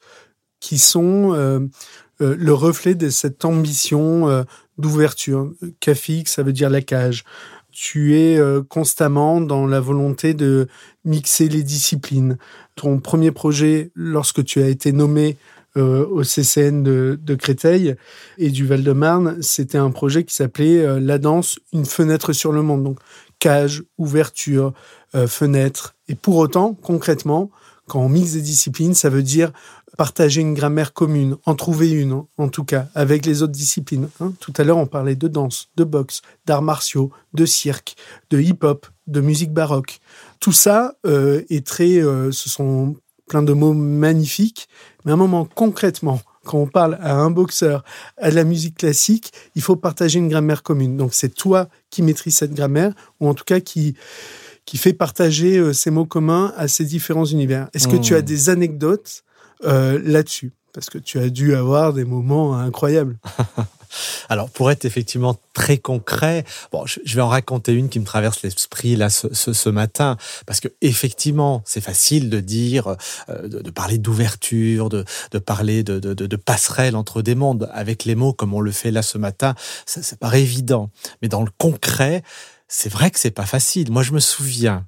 [0.59, 1.59] qui sont euh,
[2.19, 4.45] le reflet de cette ambition
[4.77, 5.53] d'ouverture?
[5.79, 7.23] Cafix, ça veut dire la cage
[7.75, 10.67] tu es euh, constamment dans la volonté de
[11.03, 12.37] mixer les disciplines.
[12.75, 15.35] Ton premier projet, lorsque tu as été nommé
[15.75, 17.95] euh, au CCN de, Créteil
[18.37, 22.61] et du Val-de-Marne, c'était un projet qui s'appelait euh, La danse, une fenêtre sur le
[22.61, 22.81] monde.
[22.83, 22.99] Donc
[23.39, 24.73] cage, ouverture,
[25.27, 25.95] fenêtre.
[26.07, 27.51] Et pour autant, concrètement,
[27.87, 29.51] quand on mixe des disciplines, ça veut dire
[29.97, 34.09] partager une grammaire commune, en trouver une, en tout cas, avec les autres disciplines.
[34.19, 34.33] Hein.
[34.39, 37.95] Tout à l'heure, on parlait de danse, de boxe, d'arts martiaux, de cirque,
[38.29, 39.99] de hip-hop, de musique baroque.
[40.39, 42.95] Tout ça euh, est très, euh, ce sont
[43.27, 44.67] plein de mots magnifiques,
[45.03, 47.83] mais à un moment concrètement, quand on parle à un boxeur,
[48.17, 50.95] à la musique classique, il faut partager une grammaire commune.
[50.95, 53.95] Donc c'est toi qui maîtrises cette grammaire, ou en tout cas qui
[54.65, 57.69] qui fait partager euh, ces mots communs à ces différents univers.
[57.73, 58.25] Est-ce que tu as mmh.
[58.25, 59.23] des anecdotes
[59.63, 63.17] euh, là-dessus Parce que tu as dû avoir des moments incroyables.
[64.29, 68.41] Alors, pour être effectivement très concret, bon, je, vais en raconter une qui me traverse
[68.43, 72.95] l'esprit là ce, ce, matin, parce que effectivement, c'est facile de dire,
[73.29, 78.15] euh, de, parler d'ouverture, de, de, parler de, de, passerelle entre des mondes avec les
[78.15, 79.55] mots comme on le fait là ce matin.
[79.85, 80.89] Ça, ça paraît évident,
[81.21, 82.23] mais dans le concret,
[82.67, 83.91] c'est vrai que c'est pas facile.
[83.91, 84.85] Moi, je me souviens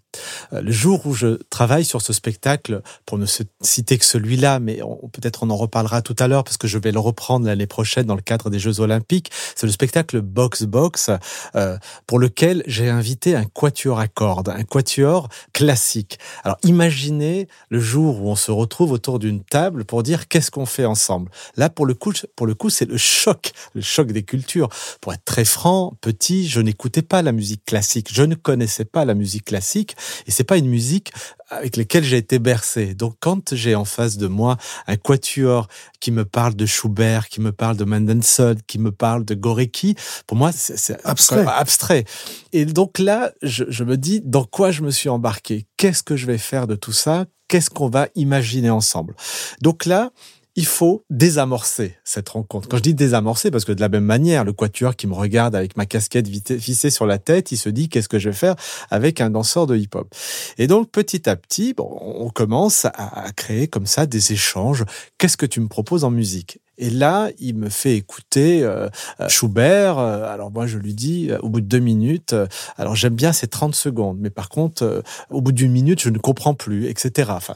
[0.52, 3.26] le jour où je travaille sur ce spectacle, pour ne
[3.62, 4.80] citer que celui-là, mais
[5.12, 8.06] peut-être on en reparlera tout à l'heure parce que je vais le reprendre l'année prochaine
[8.06, 9.32] dans le cadre des Jeux Olympiques.
[9.56, 11.10] C'est le spectacle Box Box
[11.56, 16.20] euh, pour lequel j'ai invité un quatuor à cordes, un quatuor classique.
[16.44, 20.66] Alors imaginez le jour où on se retrouve autour d'une table pour dire qu'est-ce qu'on
[20.66, 21.32] fait ensemble.
[21.56, 24.70] Là, pour le coup, pour le coup, c'est le choc, le choc des cultures.
[25.02, 29.06] Pour être très franc, petit, je n'écoutais pas la musique classique, je ne connaissais pas
[29.06, 29.96] la musique classique.
[30.26, 31.12] Et c'est pas une musique
[31.50, 32.94] avec laquelle j'ai été bercé.
[32.94, 35.68] Donc quand j'ai en face de moi un quatuor
[36.00, 39.96] qui me parle de Schubert, qui me parle de Mendelssohn, qui me parle de Gorecki,
[40.26, 41.46] pour moi c'est abstrait.
[41.48, 42.06] abstrait.
[42.54, 45.66] Et donc là, je, je me dis dans quoi je me suis embarqué?
[45.78, 47.26] Qu'est-ce que je vais faire de tout ça?
[47.48, 49.16] Qu'est-ce qu'on va imaginer ensemble?
[49.62, 50.12] Donc là,
[50.58, 52.68] il faut désamorcer cette rencontre.
[52.68, 55.56] Quand je dis désamorcer, parce que de la même manière, le quatuor qui me regarde
[55.56, 58.56] avec ma casquette vissée sur la tête, il se dit qu'est-ce que je vais faire
[58.90, 60.14] avec un danseur de hip-hop?
[60.58, 64.84] Et donc petit à petit, bon, on commence à créer comme ça des échanges.
[65.20, 66.60] Qu'est-ce que tu me proposes en musique?
[66.78, 68.88] Et là, il me fait écouter euh,
[69.20, 69.98] euh, Schubert.
[69.98, 72.36] Euh, alors moi, je lui dis, au bout de deux minutes,
[72.78, 76.20] alors j'aime bien ces 30 secondes, mais par contre, au bout d'une minute, je ne
[76.20, 77.32] comprends plus, etc.
[77.34, 77.56] Enfin,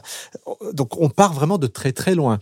[0.72, 2.38] donc on part vraiment de très très loin.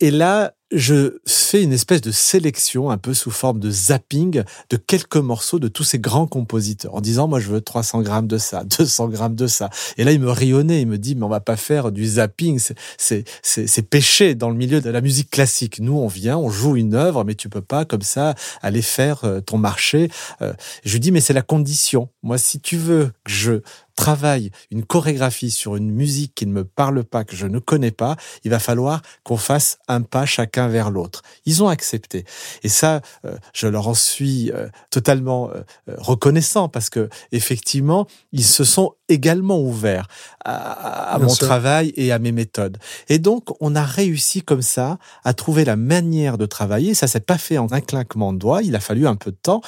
[0.00, 4.76] Et là, je fais une espèce de sélection un peu sous forme de zapping de
[4.76, 8.38] quelques morceaux de tous ces grands compositeurs en disant moi je veux 300 grammes de
[8.38, 9.70] ça, 200 grammes de ça.
[9.96, 12.60] Et là il me rionnait, il me dit mais on va pas faire du zapping,
[12.98, 15.78] c'est c'est péché dans le milieu de la musique classique.
[15.80, 19.24] Nous on vient, on joue une œuvre, mais tu peux pas comme ça aller faire
[19.24, 20.10] euh, ton marché.
[20.42, 20.52] Euh,
[20.84, 22.08] je lui dis mais c'est la condition.
[22.22, 23.60] Moi si tu veux que je
[23.96, 27.90] travaille une chorégraphie sur une musique qui ne me parle pas, que je ne connais
[27.90, 31.22] pas, il va falloir qu'on fasse un pas chacun vers l'autre.
[31.46, 32.24] Ils ont accepté.
[32.62, 35.62] Et ça, euh, je leur en suis euh, totalement euh,
[35.98, 40.08] reconnaissant parce que effectivement, ils se sont également ouverts
[40.44, 42.78] à, mon travail et à mes méthodes.
[43.08, 46.94] Et donc, on a réussi comme ça à trouver la manière de travailler.
[46.94, 48.62] Ça s'est pas fait en un clinquement de doigts.
[48.62, 49.60] Il a fallu un peu de temps.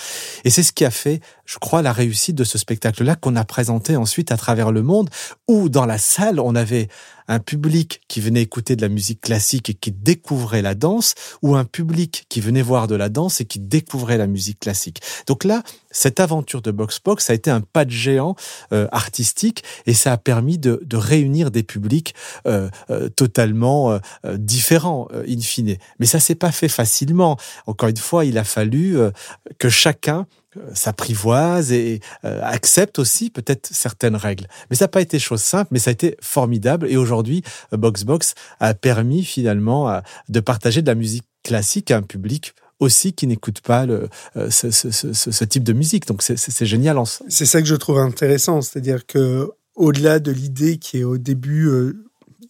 [0.44, 3.44] Et c'est ce qui a fait, je crois, la réussite de ce spectacle-là qu'on a
[3.44, 5.10] présenté ensuite à travers le monde,
[5.48, 6.88] où dans la salle, on avait
[7.28, 11.56] un public qui venait écouter de la musique classique et qui découvrait la danse, ou
[11.56, 15.00] un public qui venait voir de la danse et qui découvrait la musique classique.
[15.26, 15.62] Donc là,
[15.96, 18.36] cette aventure de Box Box a été un pas de géant
[18.72, 22.14] euh, artistique et ça a permis de, réunir des publics
[22.46, 23.98] euh, euh, totalement
[24.34, 25.76] différents in fine.
[25.98, 27.38] Mais ça s'est pas fait facilement.
[27.66, 28.98] Encore une fois, il a fallu
[29.58, 30.26] que chacun
[30.72, 34.46] s'apprivoise et accepte aussi peut-être certaines règles.
[34.70, 36.86] Mais ça n'a pas été chose simple, mais ça a été formidable.
[36.90, 42.02] Et aujourd'hui, Box Box a permis finalement de partager de la musique classique à un
[42.02, 44.08] public aussi qui n'écoutent pas euh,
[44.50, 46.06] ce, type de musique.
[46.06, 46.98] Donc c'est génial.
[47.28, 51.66] C'est ça que je trouve intéressant, c'est-à-dire que au-delà de l'idée qui est au début
[51.68, 52.04] euh,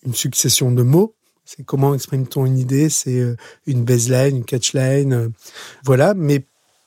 [0.04, 3.36] une succession de mots, c'est comment exprime-t-on une idée, c'est euh,
[3.66, 5.32] une baseline, une catchline,
[5.84, 6.14] voilà.
[6.14, 6.44] Mais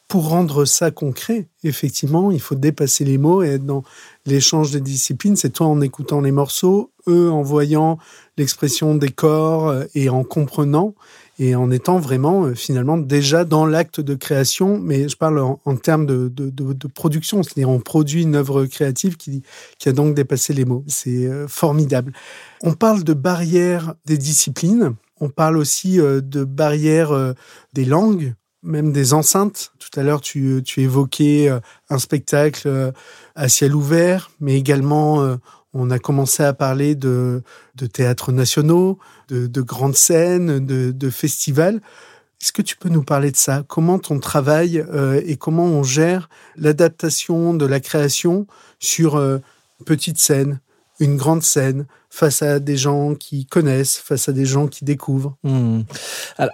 [0.07, 3.83] pour rendre ça concret, effectivement, il faut dépasser les mots et être dans
[4.25, 5.35] l'échange des disciplines.
[5.35, 7.99] C'est toi en écoutant les morceaux, eux en voyant
[8.35, 10.95] l'expression des corps et en comprenant
[11.39, 15.75] et en étant vraiment euh, finalement déjà dans l'acte de création, mais je parle en,
[15.77, 19.41] termes de, production, c'est-à-dire on produit une œuvre créative qui,
[19.85, 20.83] a donc dépassé les mots.
[20.87, 22.13] C'est euh, formidable.
[22.61, 27.35] On parle de barrières des disciplines, on parle aussi de barrières
[27.73, 29.71] des langues même des enceintes.
[29.79, 32.91] Tout à l'heure, tu, tu évoquais euh, un spectacle euh,
[33.35, 35.37] à ciel ouvert, mais également euh,
[35.73, 37.43] on a commencé à parler de,
[37.75, 41.81] de théâtres nationaux, de, de grandes scènes, de, de festivals.
[42.41, 43.63] Est-ce que tu peux nous parler de ça?
[43.67, 44.85] Comment ton travail
[45.25, 48.47] et comment on gère l'adaptation de la création
[48.79, 49.41] sur une
[49.85, 50.61] petite scène,
[50.99, 55.35] une grande scène, face à des gens qui connaissent, face à des gens qui découvrent.
[55.43, 55.81] Hmm.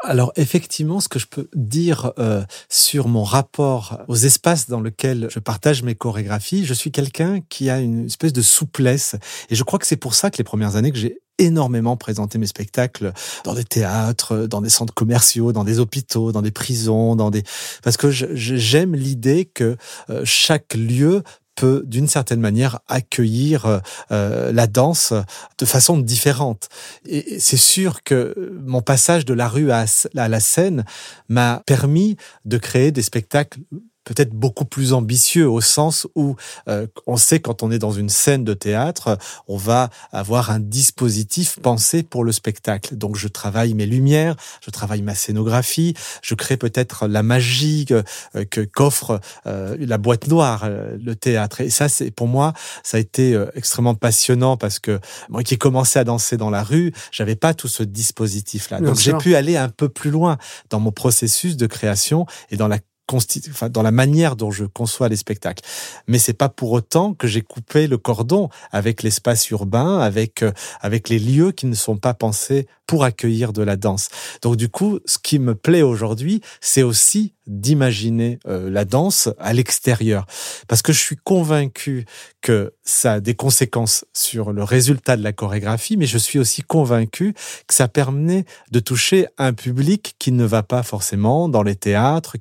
[0.04, 5.28] Alors, effectivement, ce que je peux dire euh, sur mon rapport aux espaces dans lesquels
[5.32, 9.16] je partage mes chorégraphies, je suis quelqu'un qui a une espèce de souplesse.
[9.50, 12.38] Et je crois que c'est pour ça que les premières années que j'ai énormément présenté
[12.38, 13.12] mes spectacles
[13.44, 17.44] dans des théâtres, dans des centres commerciaux, dans des hôpitaux, dans des prisons, dans des
[17.84, 19.76] parce que j'aime l'idée que
[20.10, 21.24] euh, chaque lieu
[21.56, 23.80] peut d'une certaine manière accueillir euh,
[24.12, 25.14] euh, la danse
[25.58, 26.70] de façon différente.
[27.06, 30.86] Et c'est sûr que mon passage de la rue à la scène
[31.30, 33.60] m'a permis de créer des spectacles
[34.06, 36.36] peut-être beaucoup plus ambitieux au sens où
[36.70, 40.60] euh, on sait quand on est dans une scène de théâtre, on va avoir un
[40.60, 42.96] dispositif pensé pour le spectacle.
[42.96, 48.62] Donc je travaille mes lumières, je travaille ma scénographie, je crée peut-être la magie que
[48.62, 51.62] qu'offre euh, la boîte noire, euh, le théâtre.
[51.62, 55.58] Et ça, c'est pour moi, ça a été extrêmement passionnant parce que moi qui ai
[55.58, 58.80] commencé à danser dans la rue, j'avais pas tout ce dispositif là.
[58.80, 60.38] Donc j'ai pu aller un peu plus loin
[60.70, 62.80] dans mon processus de création et dans la
[63.14, 65.64] enfin, dans la manière dont je conçois les spectacles.
[66.08, 70.52] Mais c'est pas pour autant que j'ai coupé le cordon avec l'espace urbain, avec euh,
[70.82, 74.10] avec les lieux qui ne sont pas pensés pour accueillir de la danse.
[74.42, 79.54] Donc du coup, ce qui me plaît aujourd'hui, c'est aussi d'imaginer euh, la danse à
[79.54, 80.26] l'extérieur.
[80.68, 82.06] Parce que je suis convaincu
[82.42, 86.62] que ça a des conséquences sur le résultat de la chorégraphie, mais je suis aussi
[86.62, 87.34] convaincu
[87.68, 92.36] que ça permet de toucher un public qui ne va pas forcément dans les théâtres,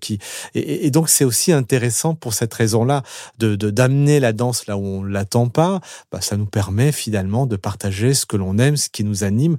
[0.54, 3.02] et, donc c'est aussi intéressant pour cette raison-là
[3.38, 5.80] de d'amener la danse là où on l'attend pas.
[6.12, 9.57] Bah, ça nous permet finalement de partager ce que l'on aime, ce qui nous anime,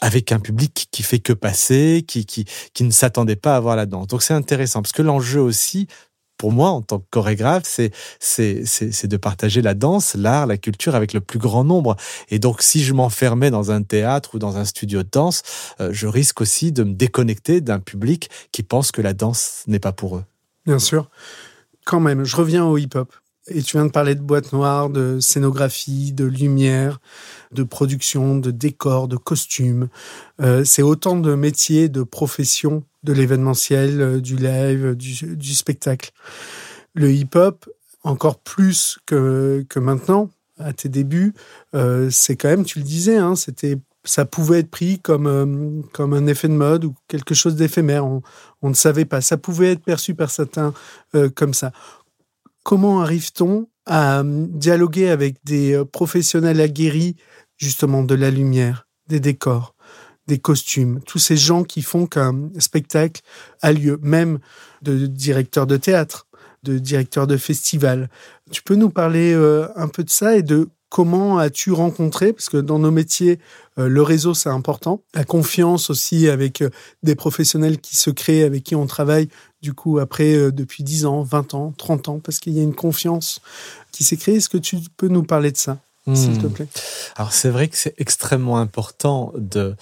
[0.00, 3.74] avec un public qui fait que passer, qui qui qui ne s'attendait pas à voir
[3.74, 4.06] la danse.
[4.06, 5.88] Donc c'est intéressant parce que l'enjeu aussi,
[6.42, 10.56] pour moi, en tant que chorégraphe, c'est, c'est, c'est, de partager la danse, l'art, la
[10.56, 11.94] culture avec le plus grand nombre.
[12.30, 15.42] Et donc, si je m'enfermais dans un théâtre ou dans un studio de danse,
[15.80, 19.78] euh, je risque aussi de me déconnecter d'un public qui pense que la danse n'est
[19.78, 20.24] pas pour eux.
[20.66, 21.10] Bien sûr.
[21.84, 23.14] Quand même, je reviens au hip-hop.
[23.48, 27.00] Et tu viens de parler de boîte noire, de scénographie, de lumière,
[27.50, 29.88] de production, de décor, de costumes.
[30.40, 36.12] Euh, c'est autant de métiers, de professions de l'événementiel, euh, du live, du, du spectacle.
[36.94, 37.68] Le hip-hop,
[38.04, 41.34] encore plus que, maintenant, à tes débuts,
[41.74, 45.82] euh, c'est quand même, tu le disais, hein, c'était ça pouvait être pris comme, euh,
[45.92, 48.04] comme un effet de mode ou quelque chose d'éphémère.
[48.04, 48.22] On,
[48.68, 49.20] ne savait pas.
[49.20, 50.74] Ça pouvait être perçu par certains
[51.14, 51.72] euh, comme ça.
[52.62, 57.16] Comment arrive-t-on à dialoguer avec des professionnels aguerris,
[57.56, 59.74] justement, de la lumière, des décors,
[60.26, 63.22] des costumes, tous ces gens qui font qu'un spectacle
[63.60, 64.38] a lieu, même
[64.82, 66.28] de directeurs de théâtre,
[66.62, 68.08] de directeurs de festival.
[68.50, 72.50] Tu peux nous parler euh, un peu de ça et de comment as-tu rencontré, parce
[72.50, 73.38] que dans nos métiers,
[73.78, 76.68] euh, le réseau c'est important, la confiance aussi avec euh,
[77.02, 79.28] des professionnels qui se créent, avec qui on travaille,
[79.62, 82.74] du coup après depuis 10 ans, 20 ans, 30 ans, parce qu'il y a une
[82.74, 83.40] confiance
[83.90, 84.36] qui s'est créée.
[84.36, 85.78] Est-ce que tu peux nous parler de ça?
[86.14, 86.52] S'il te hmm.
[86.52, 86.68] plaît.
[87.16, 89.76] Alors c'est vrai que c'est extrêmement important de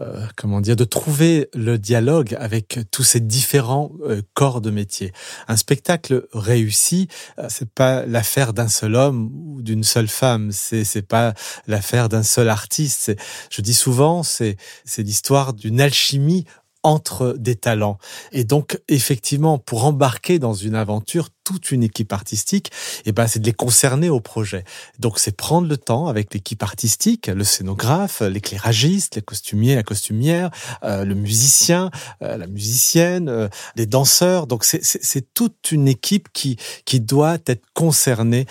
[0.00, 5.12] euh, comment dire de trouver le dialogue avec tous ces différents euh, corps de métier.
[5.48, 7.08] Un spectacle réussi,
[7.38, 10.50] euh, c'est pas l'affaire d'un seul homme ou d'une seule femme.
[10.50, 11.34] C'est c'est pas
[11.66, 13.14] l'affaire d'un seul artiste.
[13.50, 16.46] Je dis souvent, c'est c'est l'histoire d'une alchimie
[16.86, 17.98] entre des talents.
[18.30, 23.26] Et donc, effectivement, pour embarquer dans une aventure toute une équipe artistique, et eh ben,
[23.26, 24.62] c'est de les concerner au projet.
[25.00, 30.50] Donc, c'est prendre le temps avec l'équipe artistique, le scénographe, l'éclairagiste, les costumiers, la costumière,
[30.84, 31.90] euh, le musicien,
[32.22, 34.46] euh, la musicienne, euh, les danseurs.
[34.46, 38.46] Donc, c'est toute une équipe qui, qui doit être concernée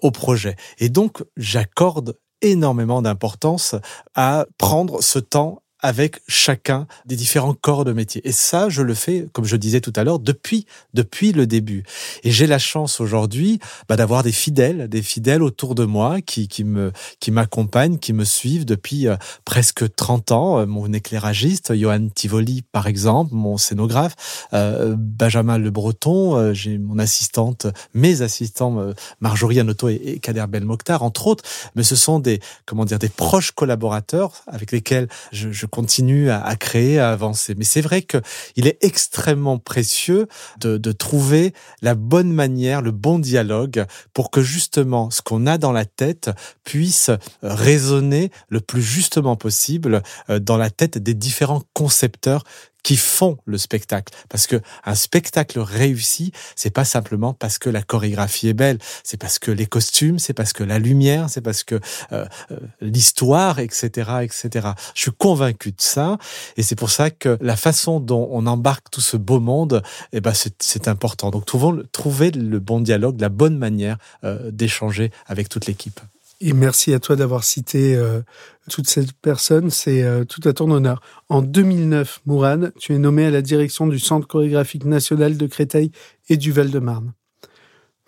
[0.00, 0.56] au projet.
[0.78, 3.74] Et donc, j'accorde énormément d'importance
[4.14, 8.26] à prendre ce temps avec chacun des différents corps de métier.
[8.26, 11.82] Et ça, je le fais, comme je disais tout à l'heure, depuis depuis le début.
[12.22, 13.58] Et j'ai la chance aujourd'hui
[13.88, 18.12] bah, d'avoir des fidèles, des fidèles autour de moi qui qui me qui m'accompagnent, qui
[18.12, 20.60] me suivent depuis euh, presque 30 ans.
[20.60, 26.98] Euh, mon éclairagiste, Johan Tivoli, par exemple, mon scénographe, euh, Benjamin Le Breton, j'ai mon
[26.98, 31.44] assistante, mes assistants, Marjorie Anoto et, et Kader Belmokhtar, entre autres.
[31.74, 36.54] Mais ce sont des comment dire des proches collaborateurs avec lesquels je, je continue à,
[36.56, 37.54] créer, à avancer.
[37.56, 38.18] Mais c'est vrai que
[38.56, 40.28] il est extrêmement précieux
[40.60, 45.56] de, de trouver la bonne manière, le bon dialogue pour que justement ce qu'on a
[45.56, 46.30] dans la tête
[46.62, 47.10] puisse
[47.42, 52.44] résonner le plus justement possible euh, dans la tête des différents concepteurs
[52.82, 54.12] qui font le spectacle.
[54.28, 59.16] Parce que un spectacle réussi, c'est pas simplement parce que la chorégraphie est belle, c'est
[59.16, 61.76] parce que les costumes, c'est parce que la lumière, c'est parce que
[62.12, 64.68] euh, euh l'histoire, etc., etc.
[64.94, 66.18] Je suis convaincu de ça,
[66.56, 70.20] et c'est pour ça que la façon dont on embarque tout ce beau monde, eh
[70.20, 71.30] ben c'est important.
[71.30, 76.00] Donc trouvons, trouver le bon dialogue, la bonne manière euh, d'échanger avec toute l'équipe.
[76.44, 78.20] Et merci à toi d'avoir cité euh,
[78.68, 81.00] toutes ces personnes, c'est euh, tout à ton honneur.
[81.28, 85.92] En 2009, Mourad, tu es nommé à la direction du Centre chorégraphique national de Créteil
[86.28, 87.12] et du Val-de-Marne.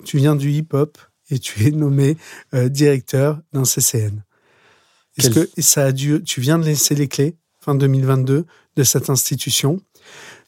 [0.05, 0.99] Tu viens du hip-hop
[1.31, 2.17] et tu es nommé
[2.55, 4.25] euh, directeur d'un CCN.
[5.17, 9.11] Est-ce que ça a dû, tu viens de laisser les clés fin 2022 de cette
[9.11, 9.81] institution.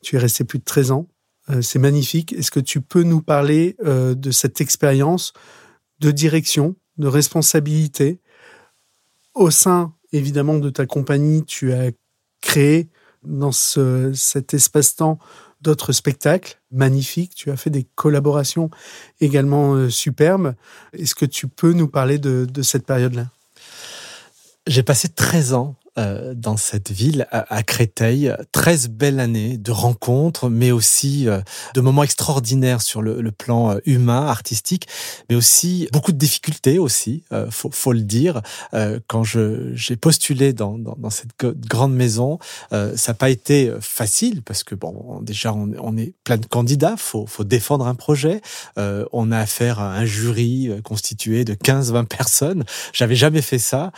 [0.02, 1.06] Tu es resté plus de 13 ans.
[1.50, 2.32] Euh, c'est magnifique.
[2.32, 5.32] Est-ce que tu peux nous parler euh, de cette expérience
[6.00, 8.20] de direction de responsabilité.
[9.34, 11.90] Au sein, évidemment, de ta compagnie, tu as
[12.40, 12.88] créé
[13.22, 15.18] dans ce, cet espace-temps
[15.60, 17.34] d'autres spectacles magnifiques.
[17.34, 18.70] Tu as fait des collaborations
[19.20, 20.54] également euh, superbes.
[20.92, 23.30] Est-ce que tu peux nous parler de, de cette période-là?
[24.66, 28.30] J'ai passé 13 ans euh, dans cette ville, à, Créteil.
[28.52, 31.40] 13 belles années de rencontres, mais aussi euh,
[31.74, 34.88] de moments extraordinaires sur le, plan euh, humain, artistique,
[35.30, 38.40] mais aussi beaucoup de difficultés aussi, faut, faut le dire.
[39.06, 42.38] quand j'ai postulé dans, dans, dans, cette grande maison,
[42.70, 46.96] ça n'a pas été facile parce que bon, déjà on, on est plein de candidats,
[46.96, 48.40] faut, faut défendre un projet.
[48.76, 52.64] on a affaire à un jury constitué de 15-20 personnes.
[52.92, 53.92] J'avais jamais fait ça,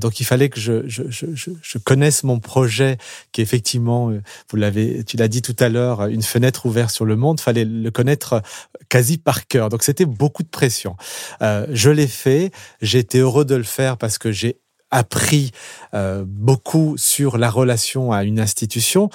[0.00, 2.98] donc il fallait que je, je, je je, je, connaisse mon projet,
[3.32, 6.90] qui est effectivement, euh, vous l'avez, tu l'as dit tout à l'heure, une fenêtre ouverte
[6.90, 7.40] sur le monde.
[7.40, 8.40] Fallait le connaître euh,
[8.88, 9.68] quasi par cœur.
[9.68, 10.96] Donc c'était beaucoup de pression.
[11.42, 12.50] Euh, je l'ai fait.
[12.80, 14.58] J'ai été heureux de le faire parce que j'ai
[14.90, 15.50] appris
[15.94, 19.10] euh, beaucoup sur la relation à une institution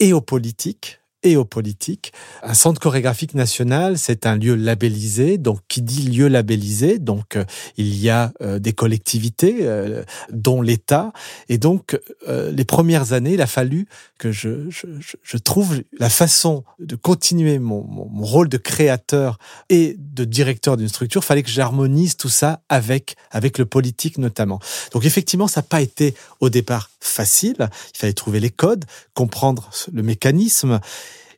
[0.00, 2.12] et aux politiques et aux politiques.
[2.42, 5.38] Un centre chorégraphique national, c'est un lieu labellisé.
[5.38, 7.44] Donc, qui dit lieu labellisé, donc euh,
[7.76, 11.12] il y a euh, des collectivités, euh, dont l'État.
[11.48, 11.98] Et donc,
[12.28, 13.86] les premières années, il a fallu
[14.18, 14.86] que je, je,
[15.22, 19.38] je trouve la façon de continuer mon, mon, mon, rôle de créateur
[19.70, 21.22] et de directeur d'une structure.
[21.22, 24.60] Il fallait que j'harmonise tout ça avec avec le politique notamment.
[24.92, 27.56] Donc, effectivement, ça n'a pas été au départ facile.
[27.94, 30.80] Il fallait trouver les codes, comprendre le mécanisme.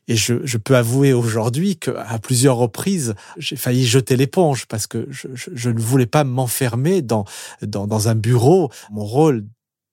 [0.07, 5.05] Et je, je peux avouer aujourd'hui qu'à plusieurs reprises, j'ai failli jeter l'éponge parce que
[5.09, 7.25] je, je, je, ne voulais pas m'enfermer dans,
[7.61, 8.71] dans, dans un bureau.
[8.91, 9.45] Mon rôle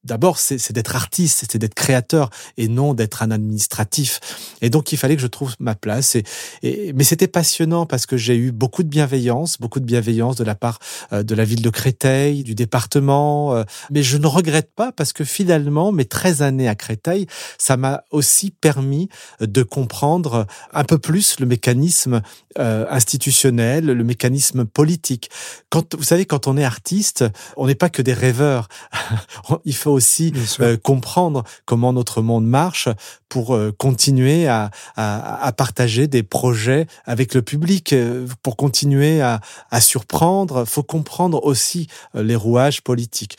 [0.05, 4.21] d'abord, c'est d'être artiste, c'est d'être créateur et non d'être un administratif.
[4.61, 6.15] Et donc, il fallait que je trouve ma place.
[6.15, 6.25] Et,
[6.63, 10.45] et mais c'était passionnant parce que j'ai eu beaucoup de bienveillance, beaucoup de bienveillance de
[10.45, 10.79] la part
[11.13, 13.55] euh, de la ville de Créteil, du département.
[13.55, 17.27] Euh, mais je ne regrette pas parce que finalement, mes 13 années à Créteil,
[17.59, 19.09] ça m'a aussi permis
[19.41, 22.23] de comprendre un peu plus le mécanisme
[22.59, 25.31] euh, institutionnel, le mécanisme politique.
[25.71, 27.25] Quand, vous savez, quand on est artiste,
[27.57, 28.69] on n'est pas que des rêveurs.
[29.65, 32.89] il faut aussi euh, comprendre comment notre monde marche
[33.29, 39.21] pour euh, continuer à, à, à, partager des projets avec le public, euh, pour continuer
[39.21, 39.41] à,
[39.71, 40.65] à surprendre.
[40.65, 43.39] faut comprendre aussi les rouages politiques.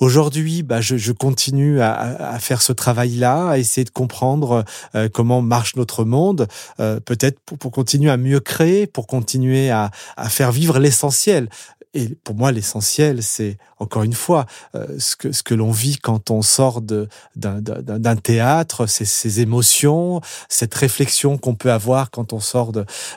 [0.00, 1.92] Aujourd'hui, bah, je, je continue à,
[2.32, 4.64] à, faire ce travail-là, à essayer de comprendre
[4.94, 6.46] euh, comment marche notre monde,
[6.78, 11.48] euh, peut-être pour, pour, continuer à mieux créer, pour continuer à, à faire vivre l'essentiel.
[11.94, 15.96] Et pour moi, l'essentiel, c'est encore une fois euh, ce que ce que l'on vit
[15.96, 22.40] quand on sort d'un théâtre, c'est ces émotions, cette réflexion qu'on peut avoir quand on
[22.40, 22.72] sort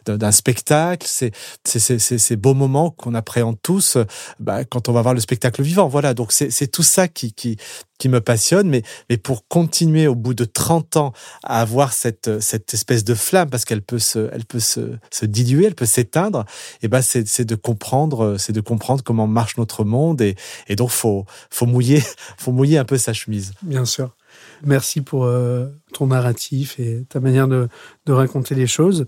[0.05, 1.33] d'un spectacle, c'est
[1.65, 3.97] ces, ces beaux moments qu'on appréhende tous
[4.39, 5.87] bah, quand on va voir le spectacle vivant.
[5.87, 7.57] Voilà, donc c'est tout ça qui qui
[8.01, 8.81] qui me passionne, mais,
[9.11, 13.51] mais pour continuer au bout de 30 ans à avoir cette, cette espèce de flamme,
[13.51, 16.45] parce qu'elle peut se, elle peut se, se diluer, elle peut s'éteindre,
[16.81, 20.35] et ben c'est, c'est de comprendre, c'est de comprendre comment marche notre monde, et,
[20.67, 22.01] et donc faut, faut mouiller,
[22.39, 23.53] faut mouiller un peu sa chemise.
[23.61, 24.15] Bien sûr.
[24.63, 27.67] Merci pour euh, ton narratif et ta manière de,
[28.07, 29.05] de, raconter les choses.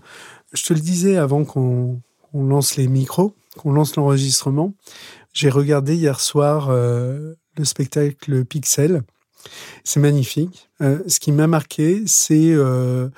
[0.52, 2.00] Je te le disais avant qu'on
[2.32, 4.72] lance les micros, qu'on lance l'enregistrement.
[5.32, 9.02] J'ai regardé hier soir euh, le spectacle Pixel.
[9.84, 10.68] C'est magnifique.
[10.80, 13.08] Euh, ce qui m'a marqué, c'est euh,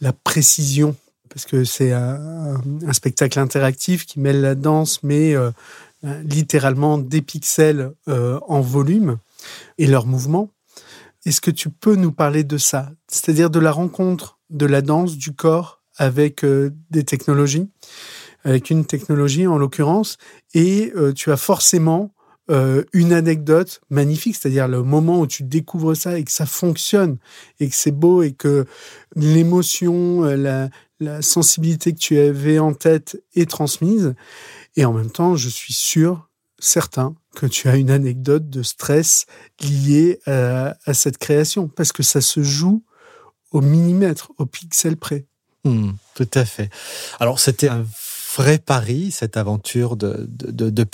[0.00, 0.96] la précision,
[1.28, 2.60] parce que c'est un,
[2.92, 5.50] spectacle interactif qui mêle la danse, mais euh,
[6.22, 9.18] littéralement des pixels en volume
[9.78, 10.50] et leurs mouvements.
[11.24, 12.90] Est-ce que tu peux nous parler de ça?
[13.08, 17.68] C'est-à-dire de la rencontre de la danse, du corps avec des technologies,
[18.44, 20.18] avec une technologie en l'occurrence,
[20.54, 22.12] et tu as forcément
[22.50, 27.18] euh, une anecdote magnifique, c'est-à-dire le moment où tu découvres ça et que ça fonctionne
[27.60, 28.66] et que c'est beau et que
[29.16, 30.68] l'émotion, la,
[31.00, 34.14] la sensibilité que tu avais en tête est transmise.
[34.76, 36.28] Et en même temps, je suis sûr,
[36.58, 39.26] certain, que tu as une anecdote de stress
[39.60, 42.82] liée à, à cette création, parce que ça se joue
[43.50, 45.26] au millimètre, au pixel près.
[45.64, 46.70] Mmh, tout à fait.
[47.18, 47.84] Alors c'était un
[48.36, 50.86] vrai pari, cette aventure de, de, de.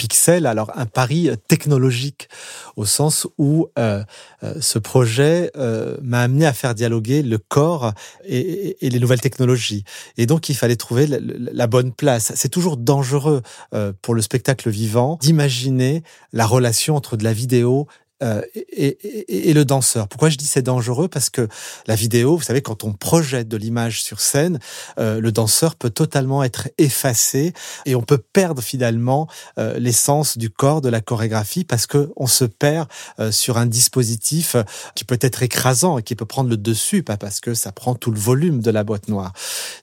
[0.46, 2.28] Alors un pari technologique
[2.76, 4.04] au sens où euh,
[4.42, 7.92] euh, ce projet euh, m'a amené à faire dialoguer le corps
[8.24, 9.84] et, et, les nouvelles technologies.
[10.16, 12.32] Et donc il fallait trouver la, la bonne place.
[12.34, 13.42] C'est toujours dangereux
[13.74, 17.86] euh, pour le spectacle vivant d'imaginer la relation entre de la vidéo
[18.22, 20.08] euh, et, et, et, le danseur.
[20.08, 21.08] Pourquoi je dis c'est dangereux?
[21.08, 21.48] Parce que
[21.86, 24.58] la vidéo, vous savez, quand on projette de l'image sur scène,
[24.98, 27.52] euh, le danseur peut totalement être effacé
[27.84, 32.26] et on peut perdre finalement euh, l'essence du corps, de la chorégraphie, parce que on
[32.26, 32.88] se perd
[33.30, 34.56] sur un dispositif
[34.94, 37.94] qui peut être écrasant et qui peut prendre le dessus, pas parce que ça prend
[37.94, 39.32] tout le volume de la boîte noire.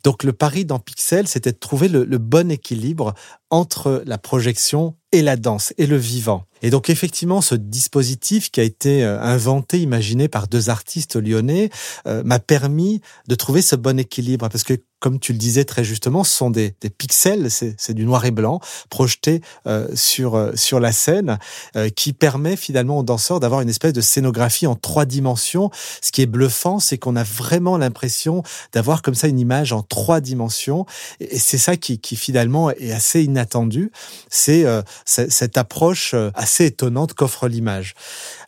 [0.03, 3.13] Donc le pari dans Pixel, c'était de trouver le bon équilibre
[3.49, 6.43] entre la projection et la danse et le vivant.
[6.61, 11.69] Et donc effectivement, ce dispositif qui a été euh, inventé, imaginé par deux artistes lyonnais,
[12.05, 15.83] euh, m'a permis de trouver ce bon équilibre parce que comme tu le disais très
[15.83, 20.51] justement, ce sont des, des pixels, c'est du noir et blanc projeté euh, sur euh,
[20.55, 21.39] sur la scène,
[21.75, 25.71] euh, qui permet finalement aux danseurs d'avoir une espèce de scénographie en trois dimensions.
[26.01, 28.43] Ce qui est bluffant, c'est qu'on a vraiment l'impression
[28.73, 30.85] d'avoir comme ça une image en trois dimensions,
[31.19, 33.91] et c'est ça qui, qui finalement est assez inattendu.
[34.29, 34.65] C'est
[35.05, 37.93] cette approche assez étonnante qu'offre l'image.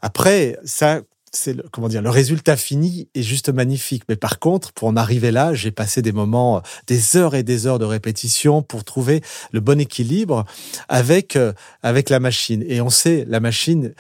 [0.02, 4.74] Après, ça c'est le, comment dire le résultat fini est juste magnifique mais par contre
[4.74, 8.62] pour en arriver là j'ai passé des moments des heures et des heures de répétition
[8.62, 9.22] pour trouver
[9.52, 10.46] le bon équilibre
[10.90, 11.54] avec euh,
[11.84, 13.94] avec la machine et on sait la machine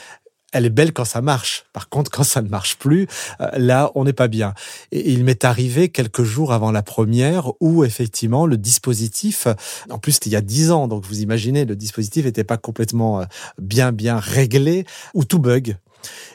[0.51, 1.65] elle est belle quand ça marche.
[1.73, 3.07] Par contre, quand ça ne marche plus,
[3.39, 4.53] euh, là, on n'est pas bien.
[4.91, 9.47] Et il m'est arrivé quelques jours avant la première où effectivement le dispositif,
[9.89, 13.21] en plus il y a dix ans, donc vous imaginez, le dispositif n'était pas complètement
[13.21, 13.25] euh,
[13.59, 15.77] bien bien réglé, ou tout bug.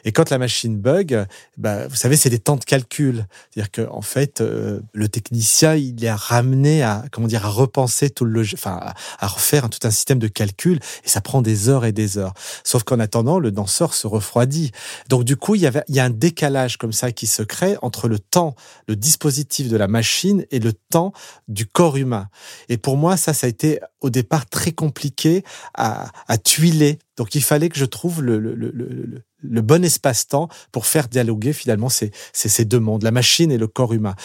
[0.05, 1.25] Et quand la machine bug,
[1.57, 3.25] bah, vous savez, c'est des temps de calcul.
[3.51, 8.09] C'est-à-dire que en fait, euh, le technicien, il est ramené à comment dire à repenser
[8.09, 8.79] tout le, enfin,
[9.19, 12.33] à, refaire tout un système de calcul, et ça prend des heures et des heures.
[12.63, 14.71] Sauf qu'en attendant, le danseur se refroidit.
[15.09, 17.43] Donc du coup, il y avait, il y a un décalage comme ça qui se
[17.43, 18.55] crée entre le temps,
[18.87, 21.13] le dispositif de la machine et le temps
[21.47, 22.29] du corps humain.
[22.69, 25.43] Et pour moi, ça, ça a été au départ très compliqué
[25.73, 26.99] à, à tuiler.
[27.17, 31.53] Donc il fallait que je trouve le, le, le, le bon espace-temps pour faire dialoguer
[31.53, 34.15] finalement ces, ces, deux mondes, la machine et le corps humain.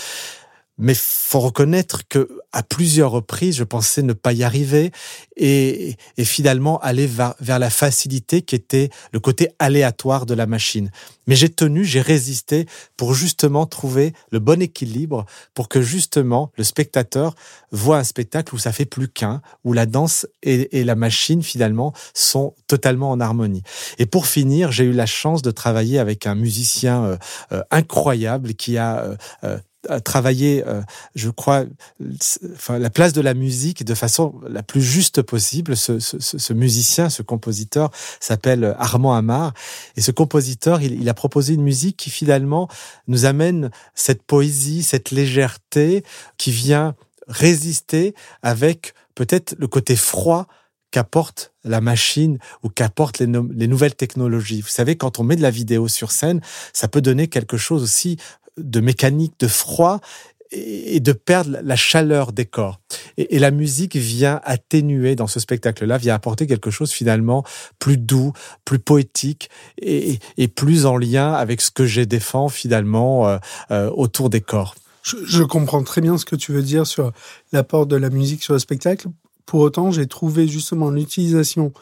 [0.78, 4.90] Mais faut reconnaître que à plusieurs reprises, je pensais ne pas y arriver
[5.36, 10.90] et, et finalement aller vers, la facilité qui était le côté aléatoire de la machine.
[11.26, 12.66] Mais j'ai tenu, j'ai résisté
[12.96, 17.34] pour justement trouver le bon équilibre pour que justement le spectateur
[17.70, 21.42] voit un spectacle où ça fait plus qu'un, où la danse et, et, la machine
[21.42, 23.62] finalement sont totalement en harmonie.
[23.98, 27.16] Et pour finir, j'ai eu la chance de travailler avec un musicien euh,
[27.52, 29.58] euh, incroyable qui a euh, euh
[30.04, 30.80] travailler, euh,
[31.14, 31.64] je crois,
[32.54, 35.76] enfin, la place de la musique de façon la plus juste possible.
[35.76, 39.54] Ce, ce, ce musicien, ce compositeur s'appelle Armand Amar.
[39.96, 42.68] Et ce compositeur, il, il, a proposé une musique qui finalement
[43.08, 46.04] nous amène cette poésie, cette légèreté
[46.38, 46.94] qui vient
[47.28, 50.46] résister avec peut-être le côté froid
[50.92, 54.60] qu'apporte la machine ou qu'apportent les, les, nouvelles technologies.
[54.60, 56.40] Vous savez, quand on met de la vidéo sur scène,
[56.72, 58.18] ça peut donner quelque chose aussi
[58.56, 60.00] de mécanique, de froid
[60.52, 62.80] et de perdre la chaleur des corps.
[63.16, 67.42] Et, la musique vient atténuer dans ce spectacle-là, vient apporter quelque chose finalement
[67.78, 68.32] plus doux,
[68.64, 69.50] plus poétique
[69.80, 73.38] et, et plus en lien avec ce que j'ai défend finalement euh,
[73.70, 74.74] euh, autour des corps.
[75.02, 77.12] Je, je comprends très bien ce que tu veux dire sur
[77.52, 79.08] l'apport de la musique sur le spectacle.
[79.46, 81.72] Pour autant, j'ai trouvé justement l'utilisation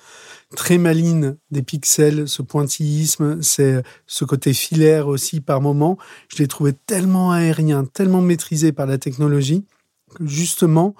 [0.56, 5.96] très maline des pixels, ce pointillisme, c'est ce côté filaire aussi par moment.
[6.28, 9.64] Je l'ai trouvé tellement aérien, tellement maîtrisé par la technologie
[10.14, 10.94] que justement,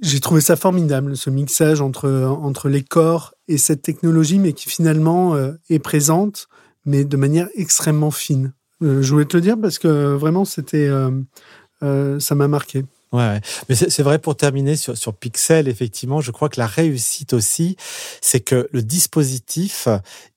[0.00, 4.68] j'ai trouvé ça formidable, ce mixage entre, entre les corps et cette technologie, mais qui
[4.68, 6.48] finalement euh, est présente,
[6.84, 8.52] mais de manière extrêmement fine.
[8.82, 12.84] Euh, je voulais te le dire parce que vraiment, c'était, euh, ça m'a marqué.
[13.12, 17.34] Ouais, mais c'est vrai pour terminer sur, sur Pixel, effectivement, je crois que la réussite
[17.34, 17.76] aussi,
[18.22, 19.86] c'est que le dispositif,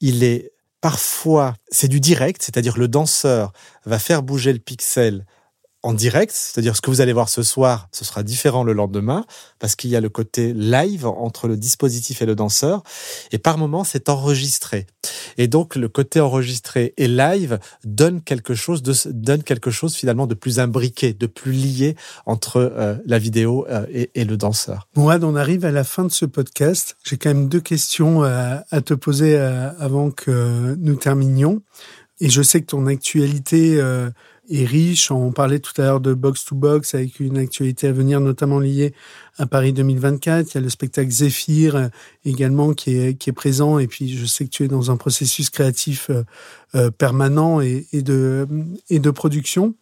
[0.02, 0.52] il est
[0.82, 3.54] parfois, c'est du direct, c'est-à-dire le danseur
[3.86, 5.26] va faire bouger le pixel
[5.86, 9.24] en direct, c'est-à-dire ce que vous allez voir ce soir, ce sera différent le lendemain,
[9.60, 12.82] parce qu'il y a le côté live entre le dispositif et le danseur,
[13.32, 14.88] et par moment c'est enregistré.
[15.38, 20.26] Et donc le côté enregistré et live donne quelque chose de donne quelque chose finalement
[20.26, 24.88] de plus imbriqué, de plus lié entre euh, la vidéo euh, et, le danseur.
[24.96, 26.98] Mourad, on arrive à la fin de ce podcast.
[27.04, 31.62] J'ai quand même deux questions à, à te poser euh, avant que nous terminions.
[32.22, 33.78] Et je sais que ton actualité
[34.50, 35.12] est riche.
[35.12, 38.60] On parlait tout à l'heure de Box to Box avec une actualité à venir, notamment
[38.60, 38.94] liée
[39.38, 40.52] à Paris 2024.
[40.52, 41.88] Il y a le spectacle Zéphyr euh,
[42.24, 43.80] également qui est, qui est présent.
[43.80, 46.24] Et puis, je sais que tu es dans un processus créatif euh,
[46.76, 48.48] euh, permanent et, et, de,
[48.90, 49.76] et de production.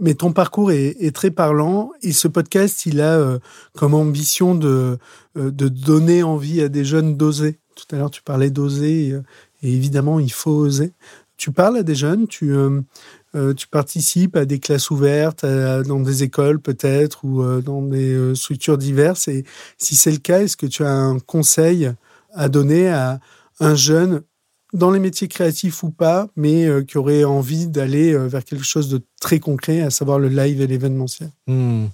[0.00, 3.38] mais ton parcours est, est, très parlant et ce podcast, il a
[3.74, 4.98] comme ambition de,
[5.34, 7.58] de donner envie à des jeunes d'oser.
[7.74, 9.14] Tout à l'heure, tu parlais d'oser
[9.62, 10.92] et, évidemment, il faut oser.
[11.36, 12.80] Tu parles à des jeunes, tu, euh,
[13.56, 18.34] tu participes à des classes ouvertes, dans des écoles peut-être ou euh, dans des euh,
[18.34, 19.28] structures diverses.
[19.28, 19.44] Et
[19.78, 21.92] si c'est le cas, est-ce que tu as un conseil
[22.34, 23.20] à donner à
[23.60, 24.22] un jeune
[24.72, 29.02] dans les métiers créatifs ou pas, mais qui aurait envie d'aller vers quelque chose de
[29.20, 31.28] très concret, à savoir le live et l'événementiel?
[31.46, 31.88] Hmm.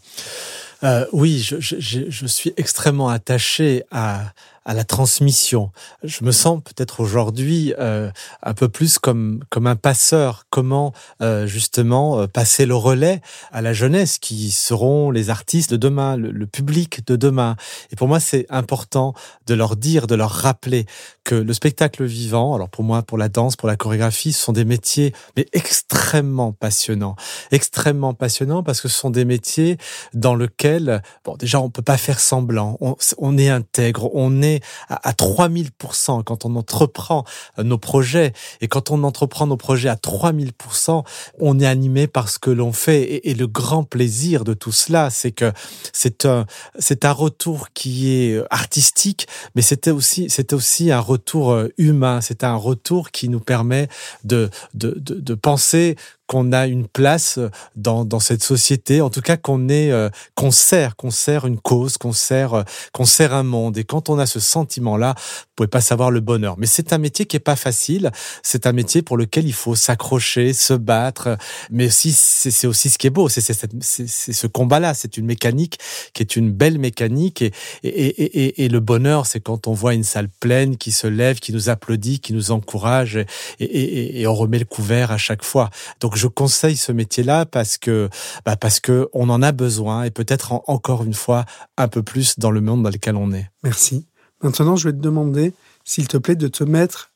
[1.13, 4.33] Oui, je, je, suis extrêmement attaché à,
[4.69, 5.73] à la transmission.
[6.05, 8.11] Je me sens peut-être aujourd'hui euh,
[8.43, 10.45] un peu plus comme comme un passeur.
[10.51, 10.93] Comment
[11.23, 16.19] euh, justement euh, passer le relais à la jeunesse qui seront les artistes de demain,
[16.19, 17.57] le, public de demain.
[17.91, 19.15] Et pour moi, c'est important
[19.47, 20.85] de leur dire, de leur rappeler
[21.25, 24.53] que le spectacle vivant, alors pour moi, pour la danse, pour la chorégraphie, ce sont
[24.53, 27.17] des métiers mais extrêmement passionnants,
[27.53, 29.79] extrêmement passionnants parce que ce sont des métiers
[30.13, 32.77] dans lesquels, bon, déjà, on peut pas faire semblant.
[32.81, 34.58] On, on est intègre, on est
[34.89, 37.25] à, 3000% quand on entreprend
[37.59, 38.33] euh, nos projets.
[38.61, 41.05] Et quand on entreprend nos projets à 3000%,
[41.39, 43.27] on est animé par ce que l'on fait.
[43.27, 45.53] Et, le grand plaisir de tout cela, c'est que
[45.93, 46.45] c'est un,
[46.79, 52.21] c'est un retour qui est euh, artistique, mais c'était aussi, aussi un retour euh, humain.
[52.21, 53.89] C'est un retour qui nous permet
[54.25, 55.97] de, de, de penser
[56.29, 57.41] qu'on a une place
[57.75, 61.59] dans, dans cette société, en tout cas qu'on est euh, qu'on sert, qu'on sert une
[61.59, 62.63] cause, qu'on sert euh,
[62.93, 63.79] qu'on sert un monde.
[63.79, 66.57] Et quand on a ce sentiment-là, vous pouvez pas savoir le bonheur.
[66.59, 68.13] Mais c'est un métier qui est pas facile.
[68.43, 71.39] C'est un métier pour lequel il faut s'accrocher, se battre.
[71.71, 74.93] Mais aussi c'est aussi ce qui est beau, c'est ce combat-là.
[74.93, 75.79] C'est une mécanique
[76.13, 77.43] qui est une belle mécanique.
[77.43, 77.53] Et
[77.83, 81.39] et, et, et le bonheur, c'est quand on voit une salle pleine qui se lève,
[81.39, 85.71] qui nous applaudit, qui nous encourage, et, et on remet le couvert à chaque fois.
[86.01, 88.11] Donc je conseille ce métier-là parce que
[88.45, 91.47] bah parce que on en a besoin et peut-être encore une fois
[91.77, 93.49] un peu plus dans le monde dans lequel on est.
[93.63, 94.07] Merci.
[94.43, 95.53] Maintenant, je vais te demander,
[95.85, 97.13] s'il te plaît, de te mettre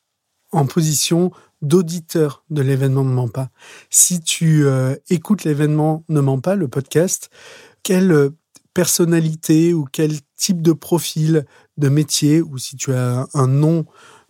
[0.51, 1.31] en position
[1.61, 3.51] d'auditeur de l'événement Ne ment pas.
[3.91, 7.31] Si tu euh, écoutes l'événement Ne ment pas, le podcast,
[7.83, 8.31] quelle
[8.75, 11.47] personnalité ou quel type de profil
[11.77, 13.87] de métier, ou si tu as un nom,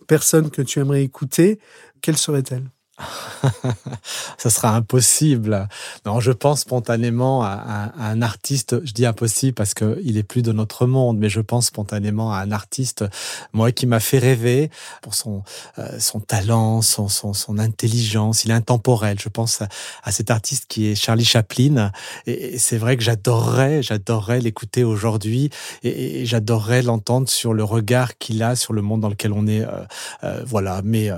[0.07, 1.59] personne que tu aimerais écouter,
[2.01, 2.69] quelle serait-elle?
[4.37, 5.67] ça sera impossible.
[6.05, 8.85] Non, je pense spontanément à, un artiste.
[8.85, 12.33] Je dis impossible parce que il est plus de notre monde, mais je pense spontanément
[12.33, 13.05] à un artiste,
[13.51, 14.69] moi, qui m'a fait rêver
[15.01, 15.43] pour son
[15.79, 18.45] euh, son talent, son, son, son intelligence.
[18.45, 19.17] Il est intemporel.
[19.19, 19.61] Je pense
[20.03, 21.91] à, cet artiste qui est Charlie Chaplin.
[22.27, 25.49] Et, c'est vrai que j'adorerais, j'adorerais l'écouter aujourd'hui
[25.83, 29.61] et, j'adorerais l'entendre sur le regard qu'il a sur le monde dans lequel on est.
[29.61, 29.83] Euh,
[30.23, 30.81] euh, voilà.
[30.83, 31.09] Mais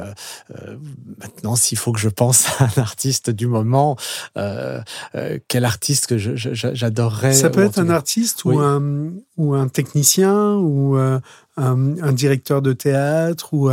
[1.19, 3.97] maintenant, si il faut que je pense à un artiste du moment,
[4.37, 4.79] euh,
[5.15, 7.33] euh, quel artiste que j'adorerais.
[7.33, 11.19] Ça peut être un artiste ou, un, ou un technicien ou euh,
[11.57, 13.69] un, directeur de théâtre ou,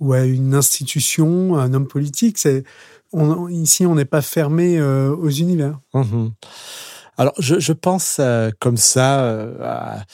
[0.00, 2.38] ou à une institution, un homme politique.
[2.38, 2.64] C'est,
[3.50, 5.78] ici, on n'est pas fermé aux univers.
[5.94, 6.28] Mmh
[7.20, 10.04] Alors, je, je pense euh, comme ça euh, à,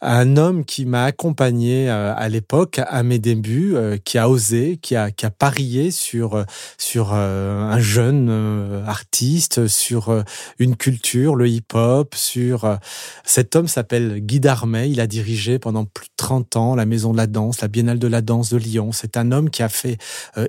[0.00, 3.76] un homme qui m'a accompagné euh, à l'époque, à mes débuts,
[4.06, 6.44] qui a osé, qui a, qui a parié sur
[6.78, 10.24] sur un jeune artiste, sur
[10.58, 12.78] une culture, le hip-hop, sur
[13.24, 14.90] cet homme s'appelle Guy Darmet.
[14.90, 17.98] Il a dirigé pendant plus de 30 ans la Maison de la Danse, la Biennale
[17.98, 18.92] de la Danse de Lyon.
[18.92, 19.98] C'est un homme qui a fait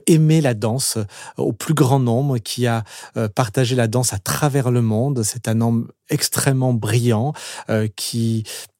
[0.07, 0.97] aimer la danse
[1.37, 2.83] au plus grand nombre, qui a
[3.35, 5.23] partagé la danse à travers le monde.
[5.23, 7.33] C'est un homme extrêmement brillant
[7.69, 7.87] euh,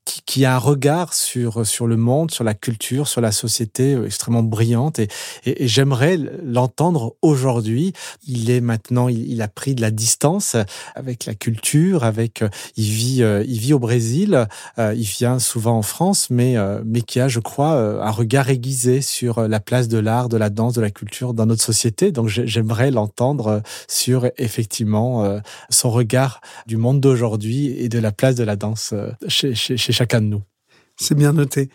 [0.08, 3.94] qui qui, a un regard sur sur le monde, sur la culture, sur la société
[3.94, 5.10] euh, extrêmement brillante et,
[5.46, 7.94] et, j'aimerais l'entendre aujourd'hui.
[8.26, 10.56] Il est maintenant, il, a pris de la distance
[10.96, 14.48] avec la culture, avec euh, il vit euh, il vit au Brésil,
[14.78, 16.56] il vient souvent en France, mais
[16.86, 20.50] mais qui a, je crois, un regard aiguisé sur la place de l'art, de la
[20.50, 22.12] danse, de la culture dans notre société.
[22.12, 25.40] Donc j'aimerais l'entendre sur effectivement
[25.70, 28.94] son regard du monde d'aujourd'hui et de la place de la danse
[29.28, 30.44] chez, chez, chez chacun de nous.
[30.96, 31.70] C'est bien noté.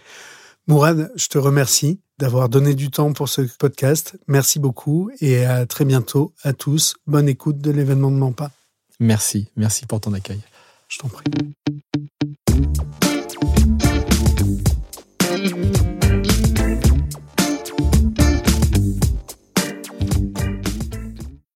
[0.68, 4.16] Mourad, je te remercie d'avoir donné du temps pour ce podcast.
[4.28, 6.94] Merci beaucoup et à très bientôt à tous.
[7.08, 8.52] Bonne écoute de l'événement de Mampa.
[9.00, 10.40] Merci, merci pour ton accueil.
[10.88, 11.24] Je t'en prie.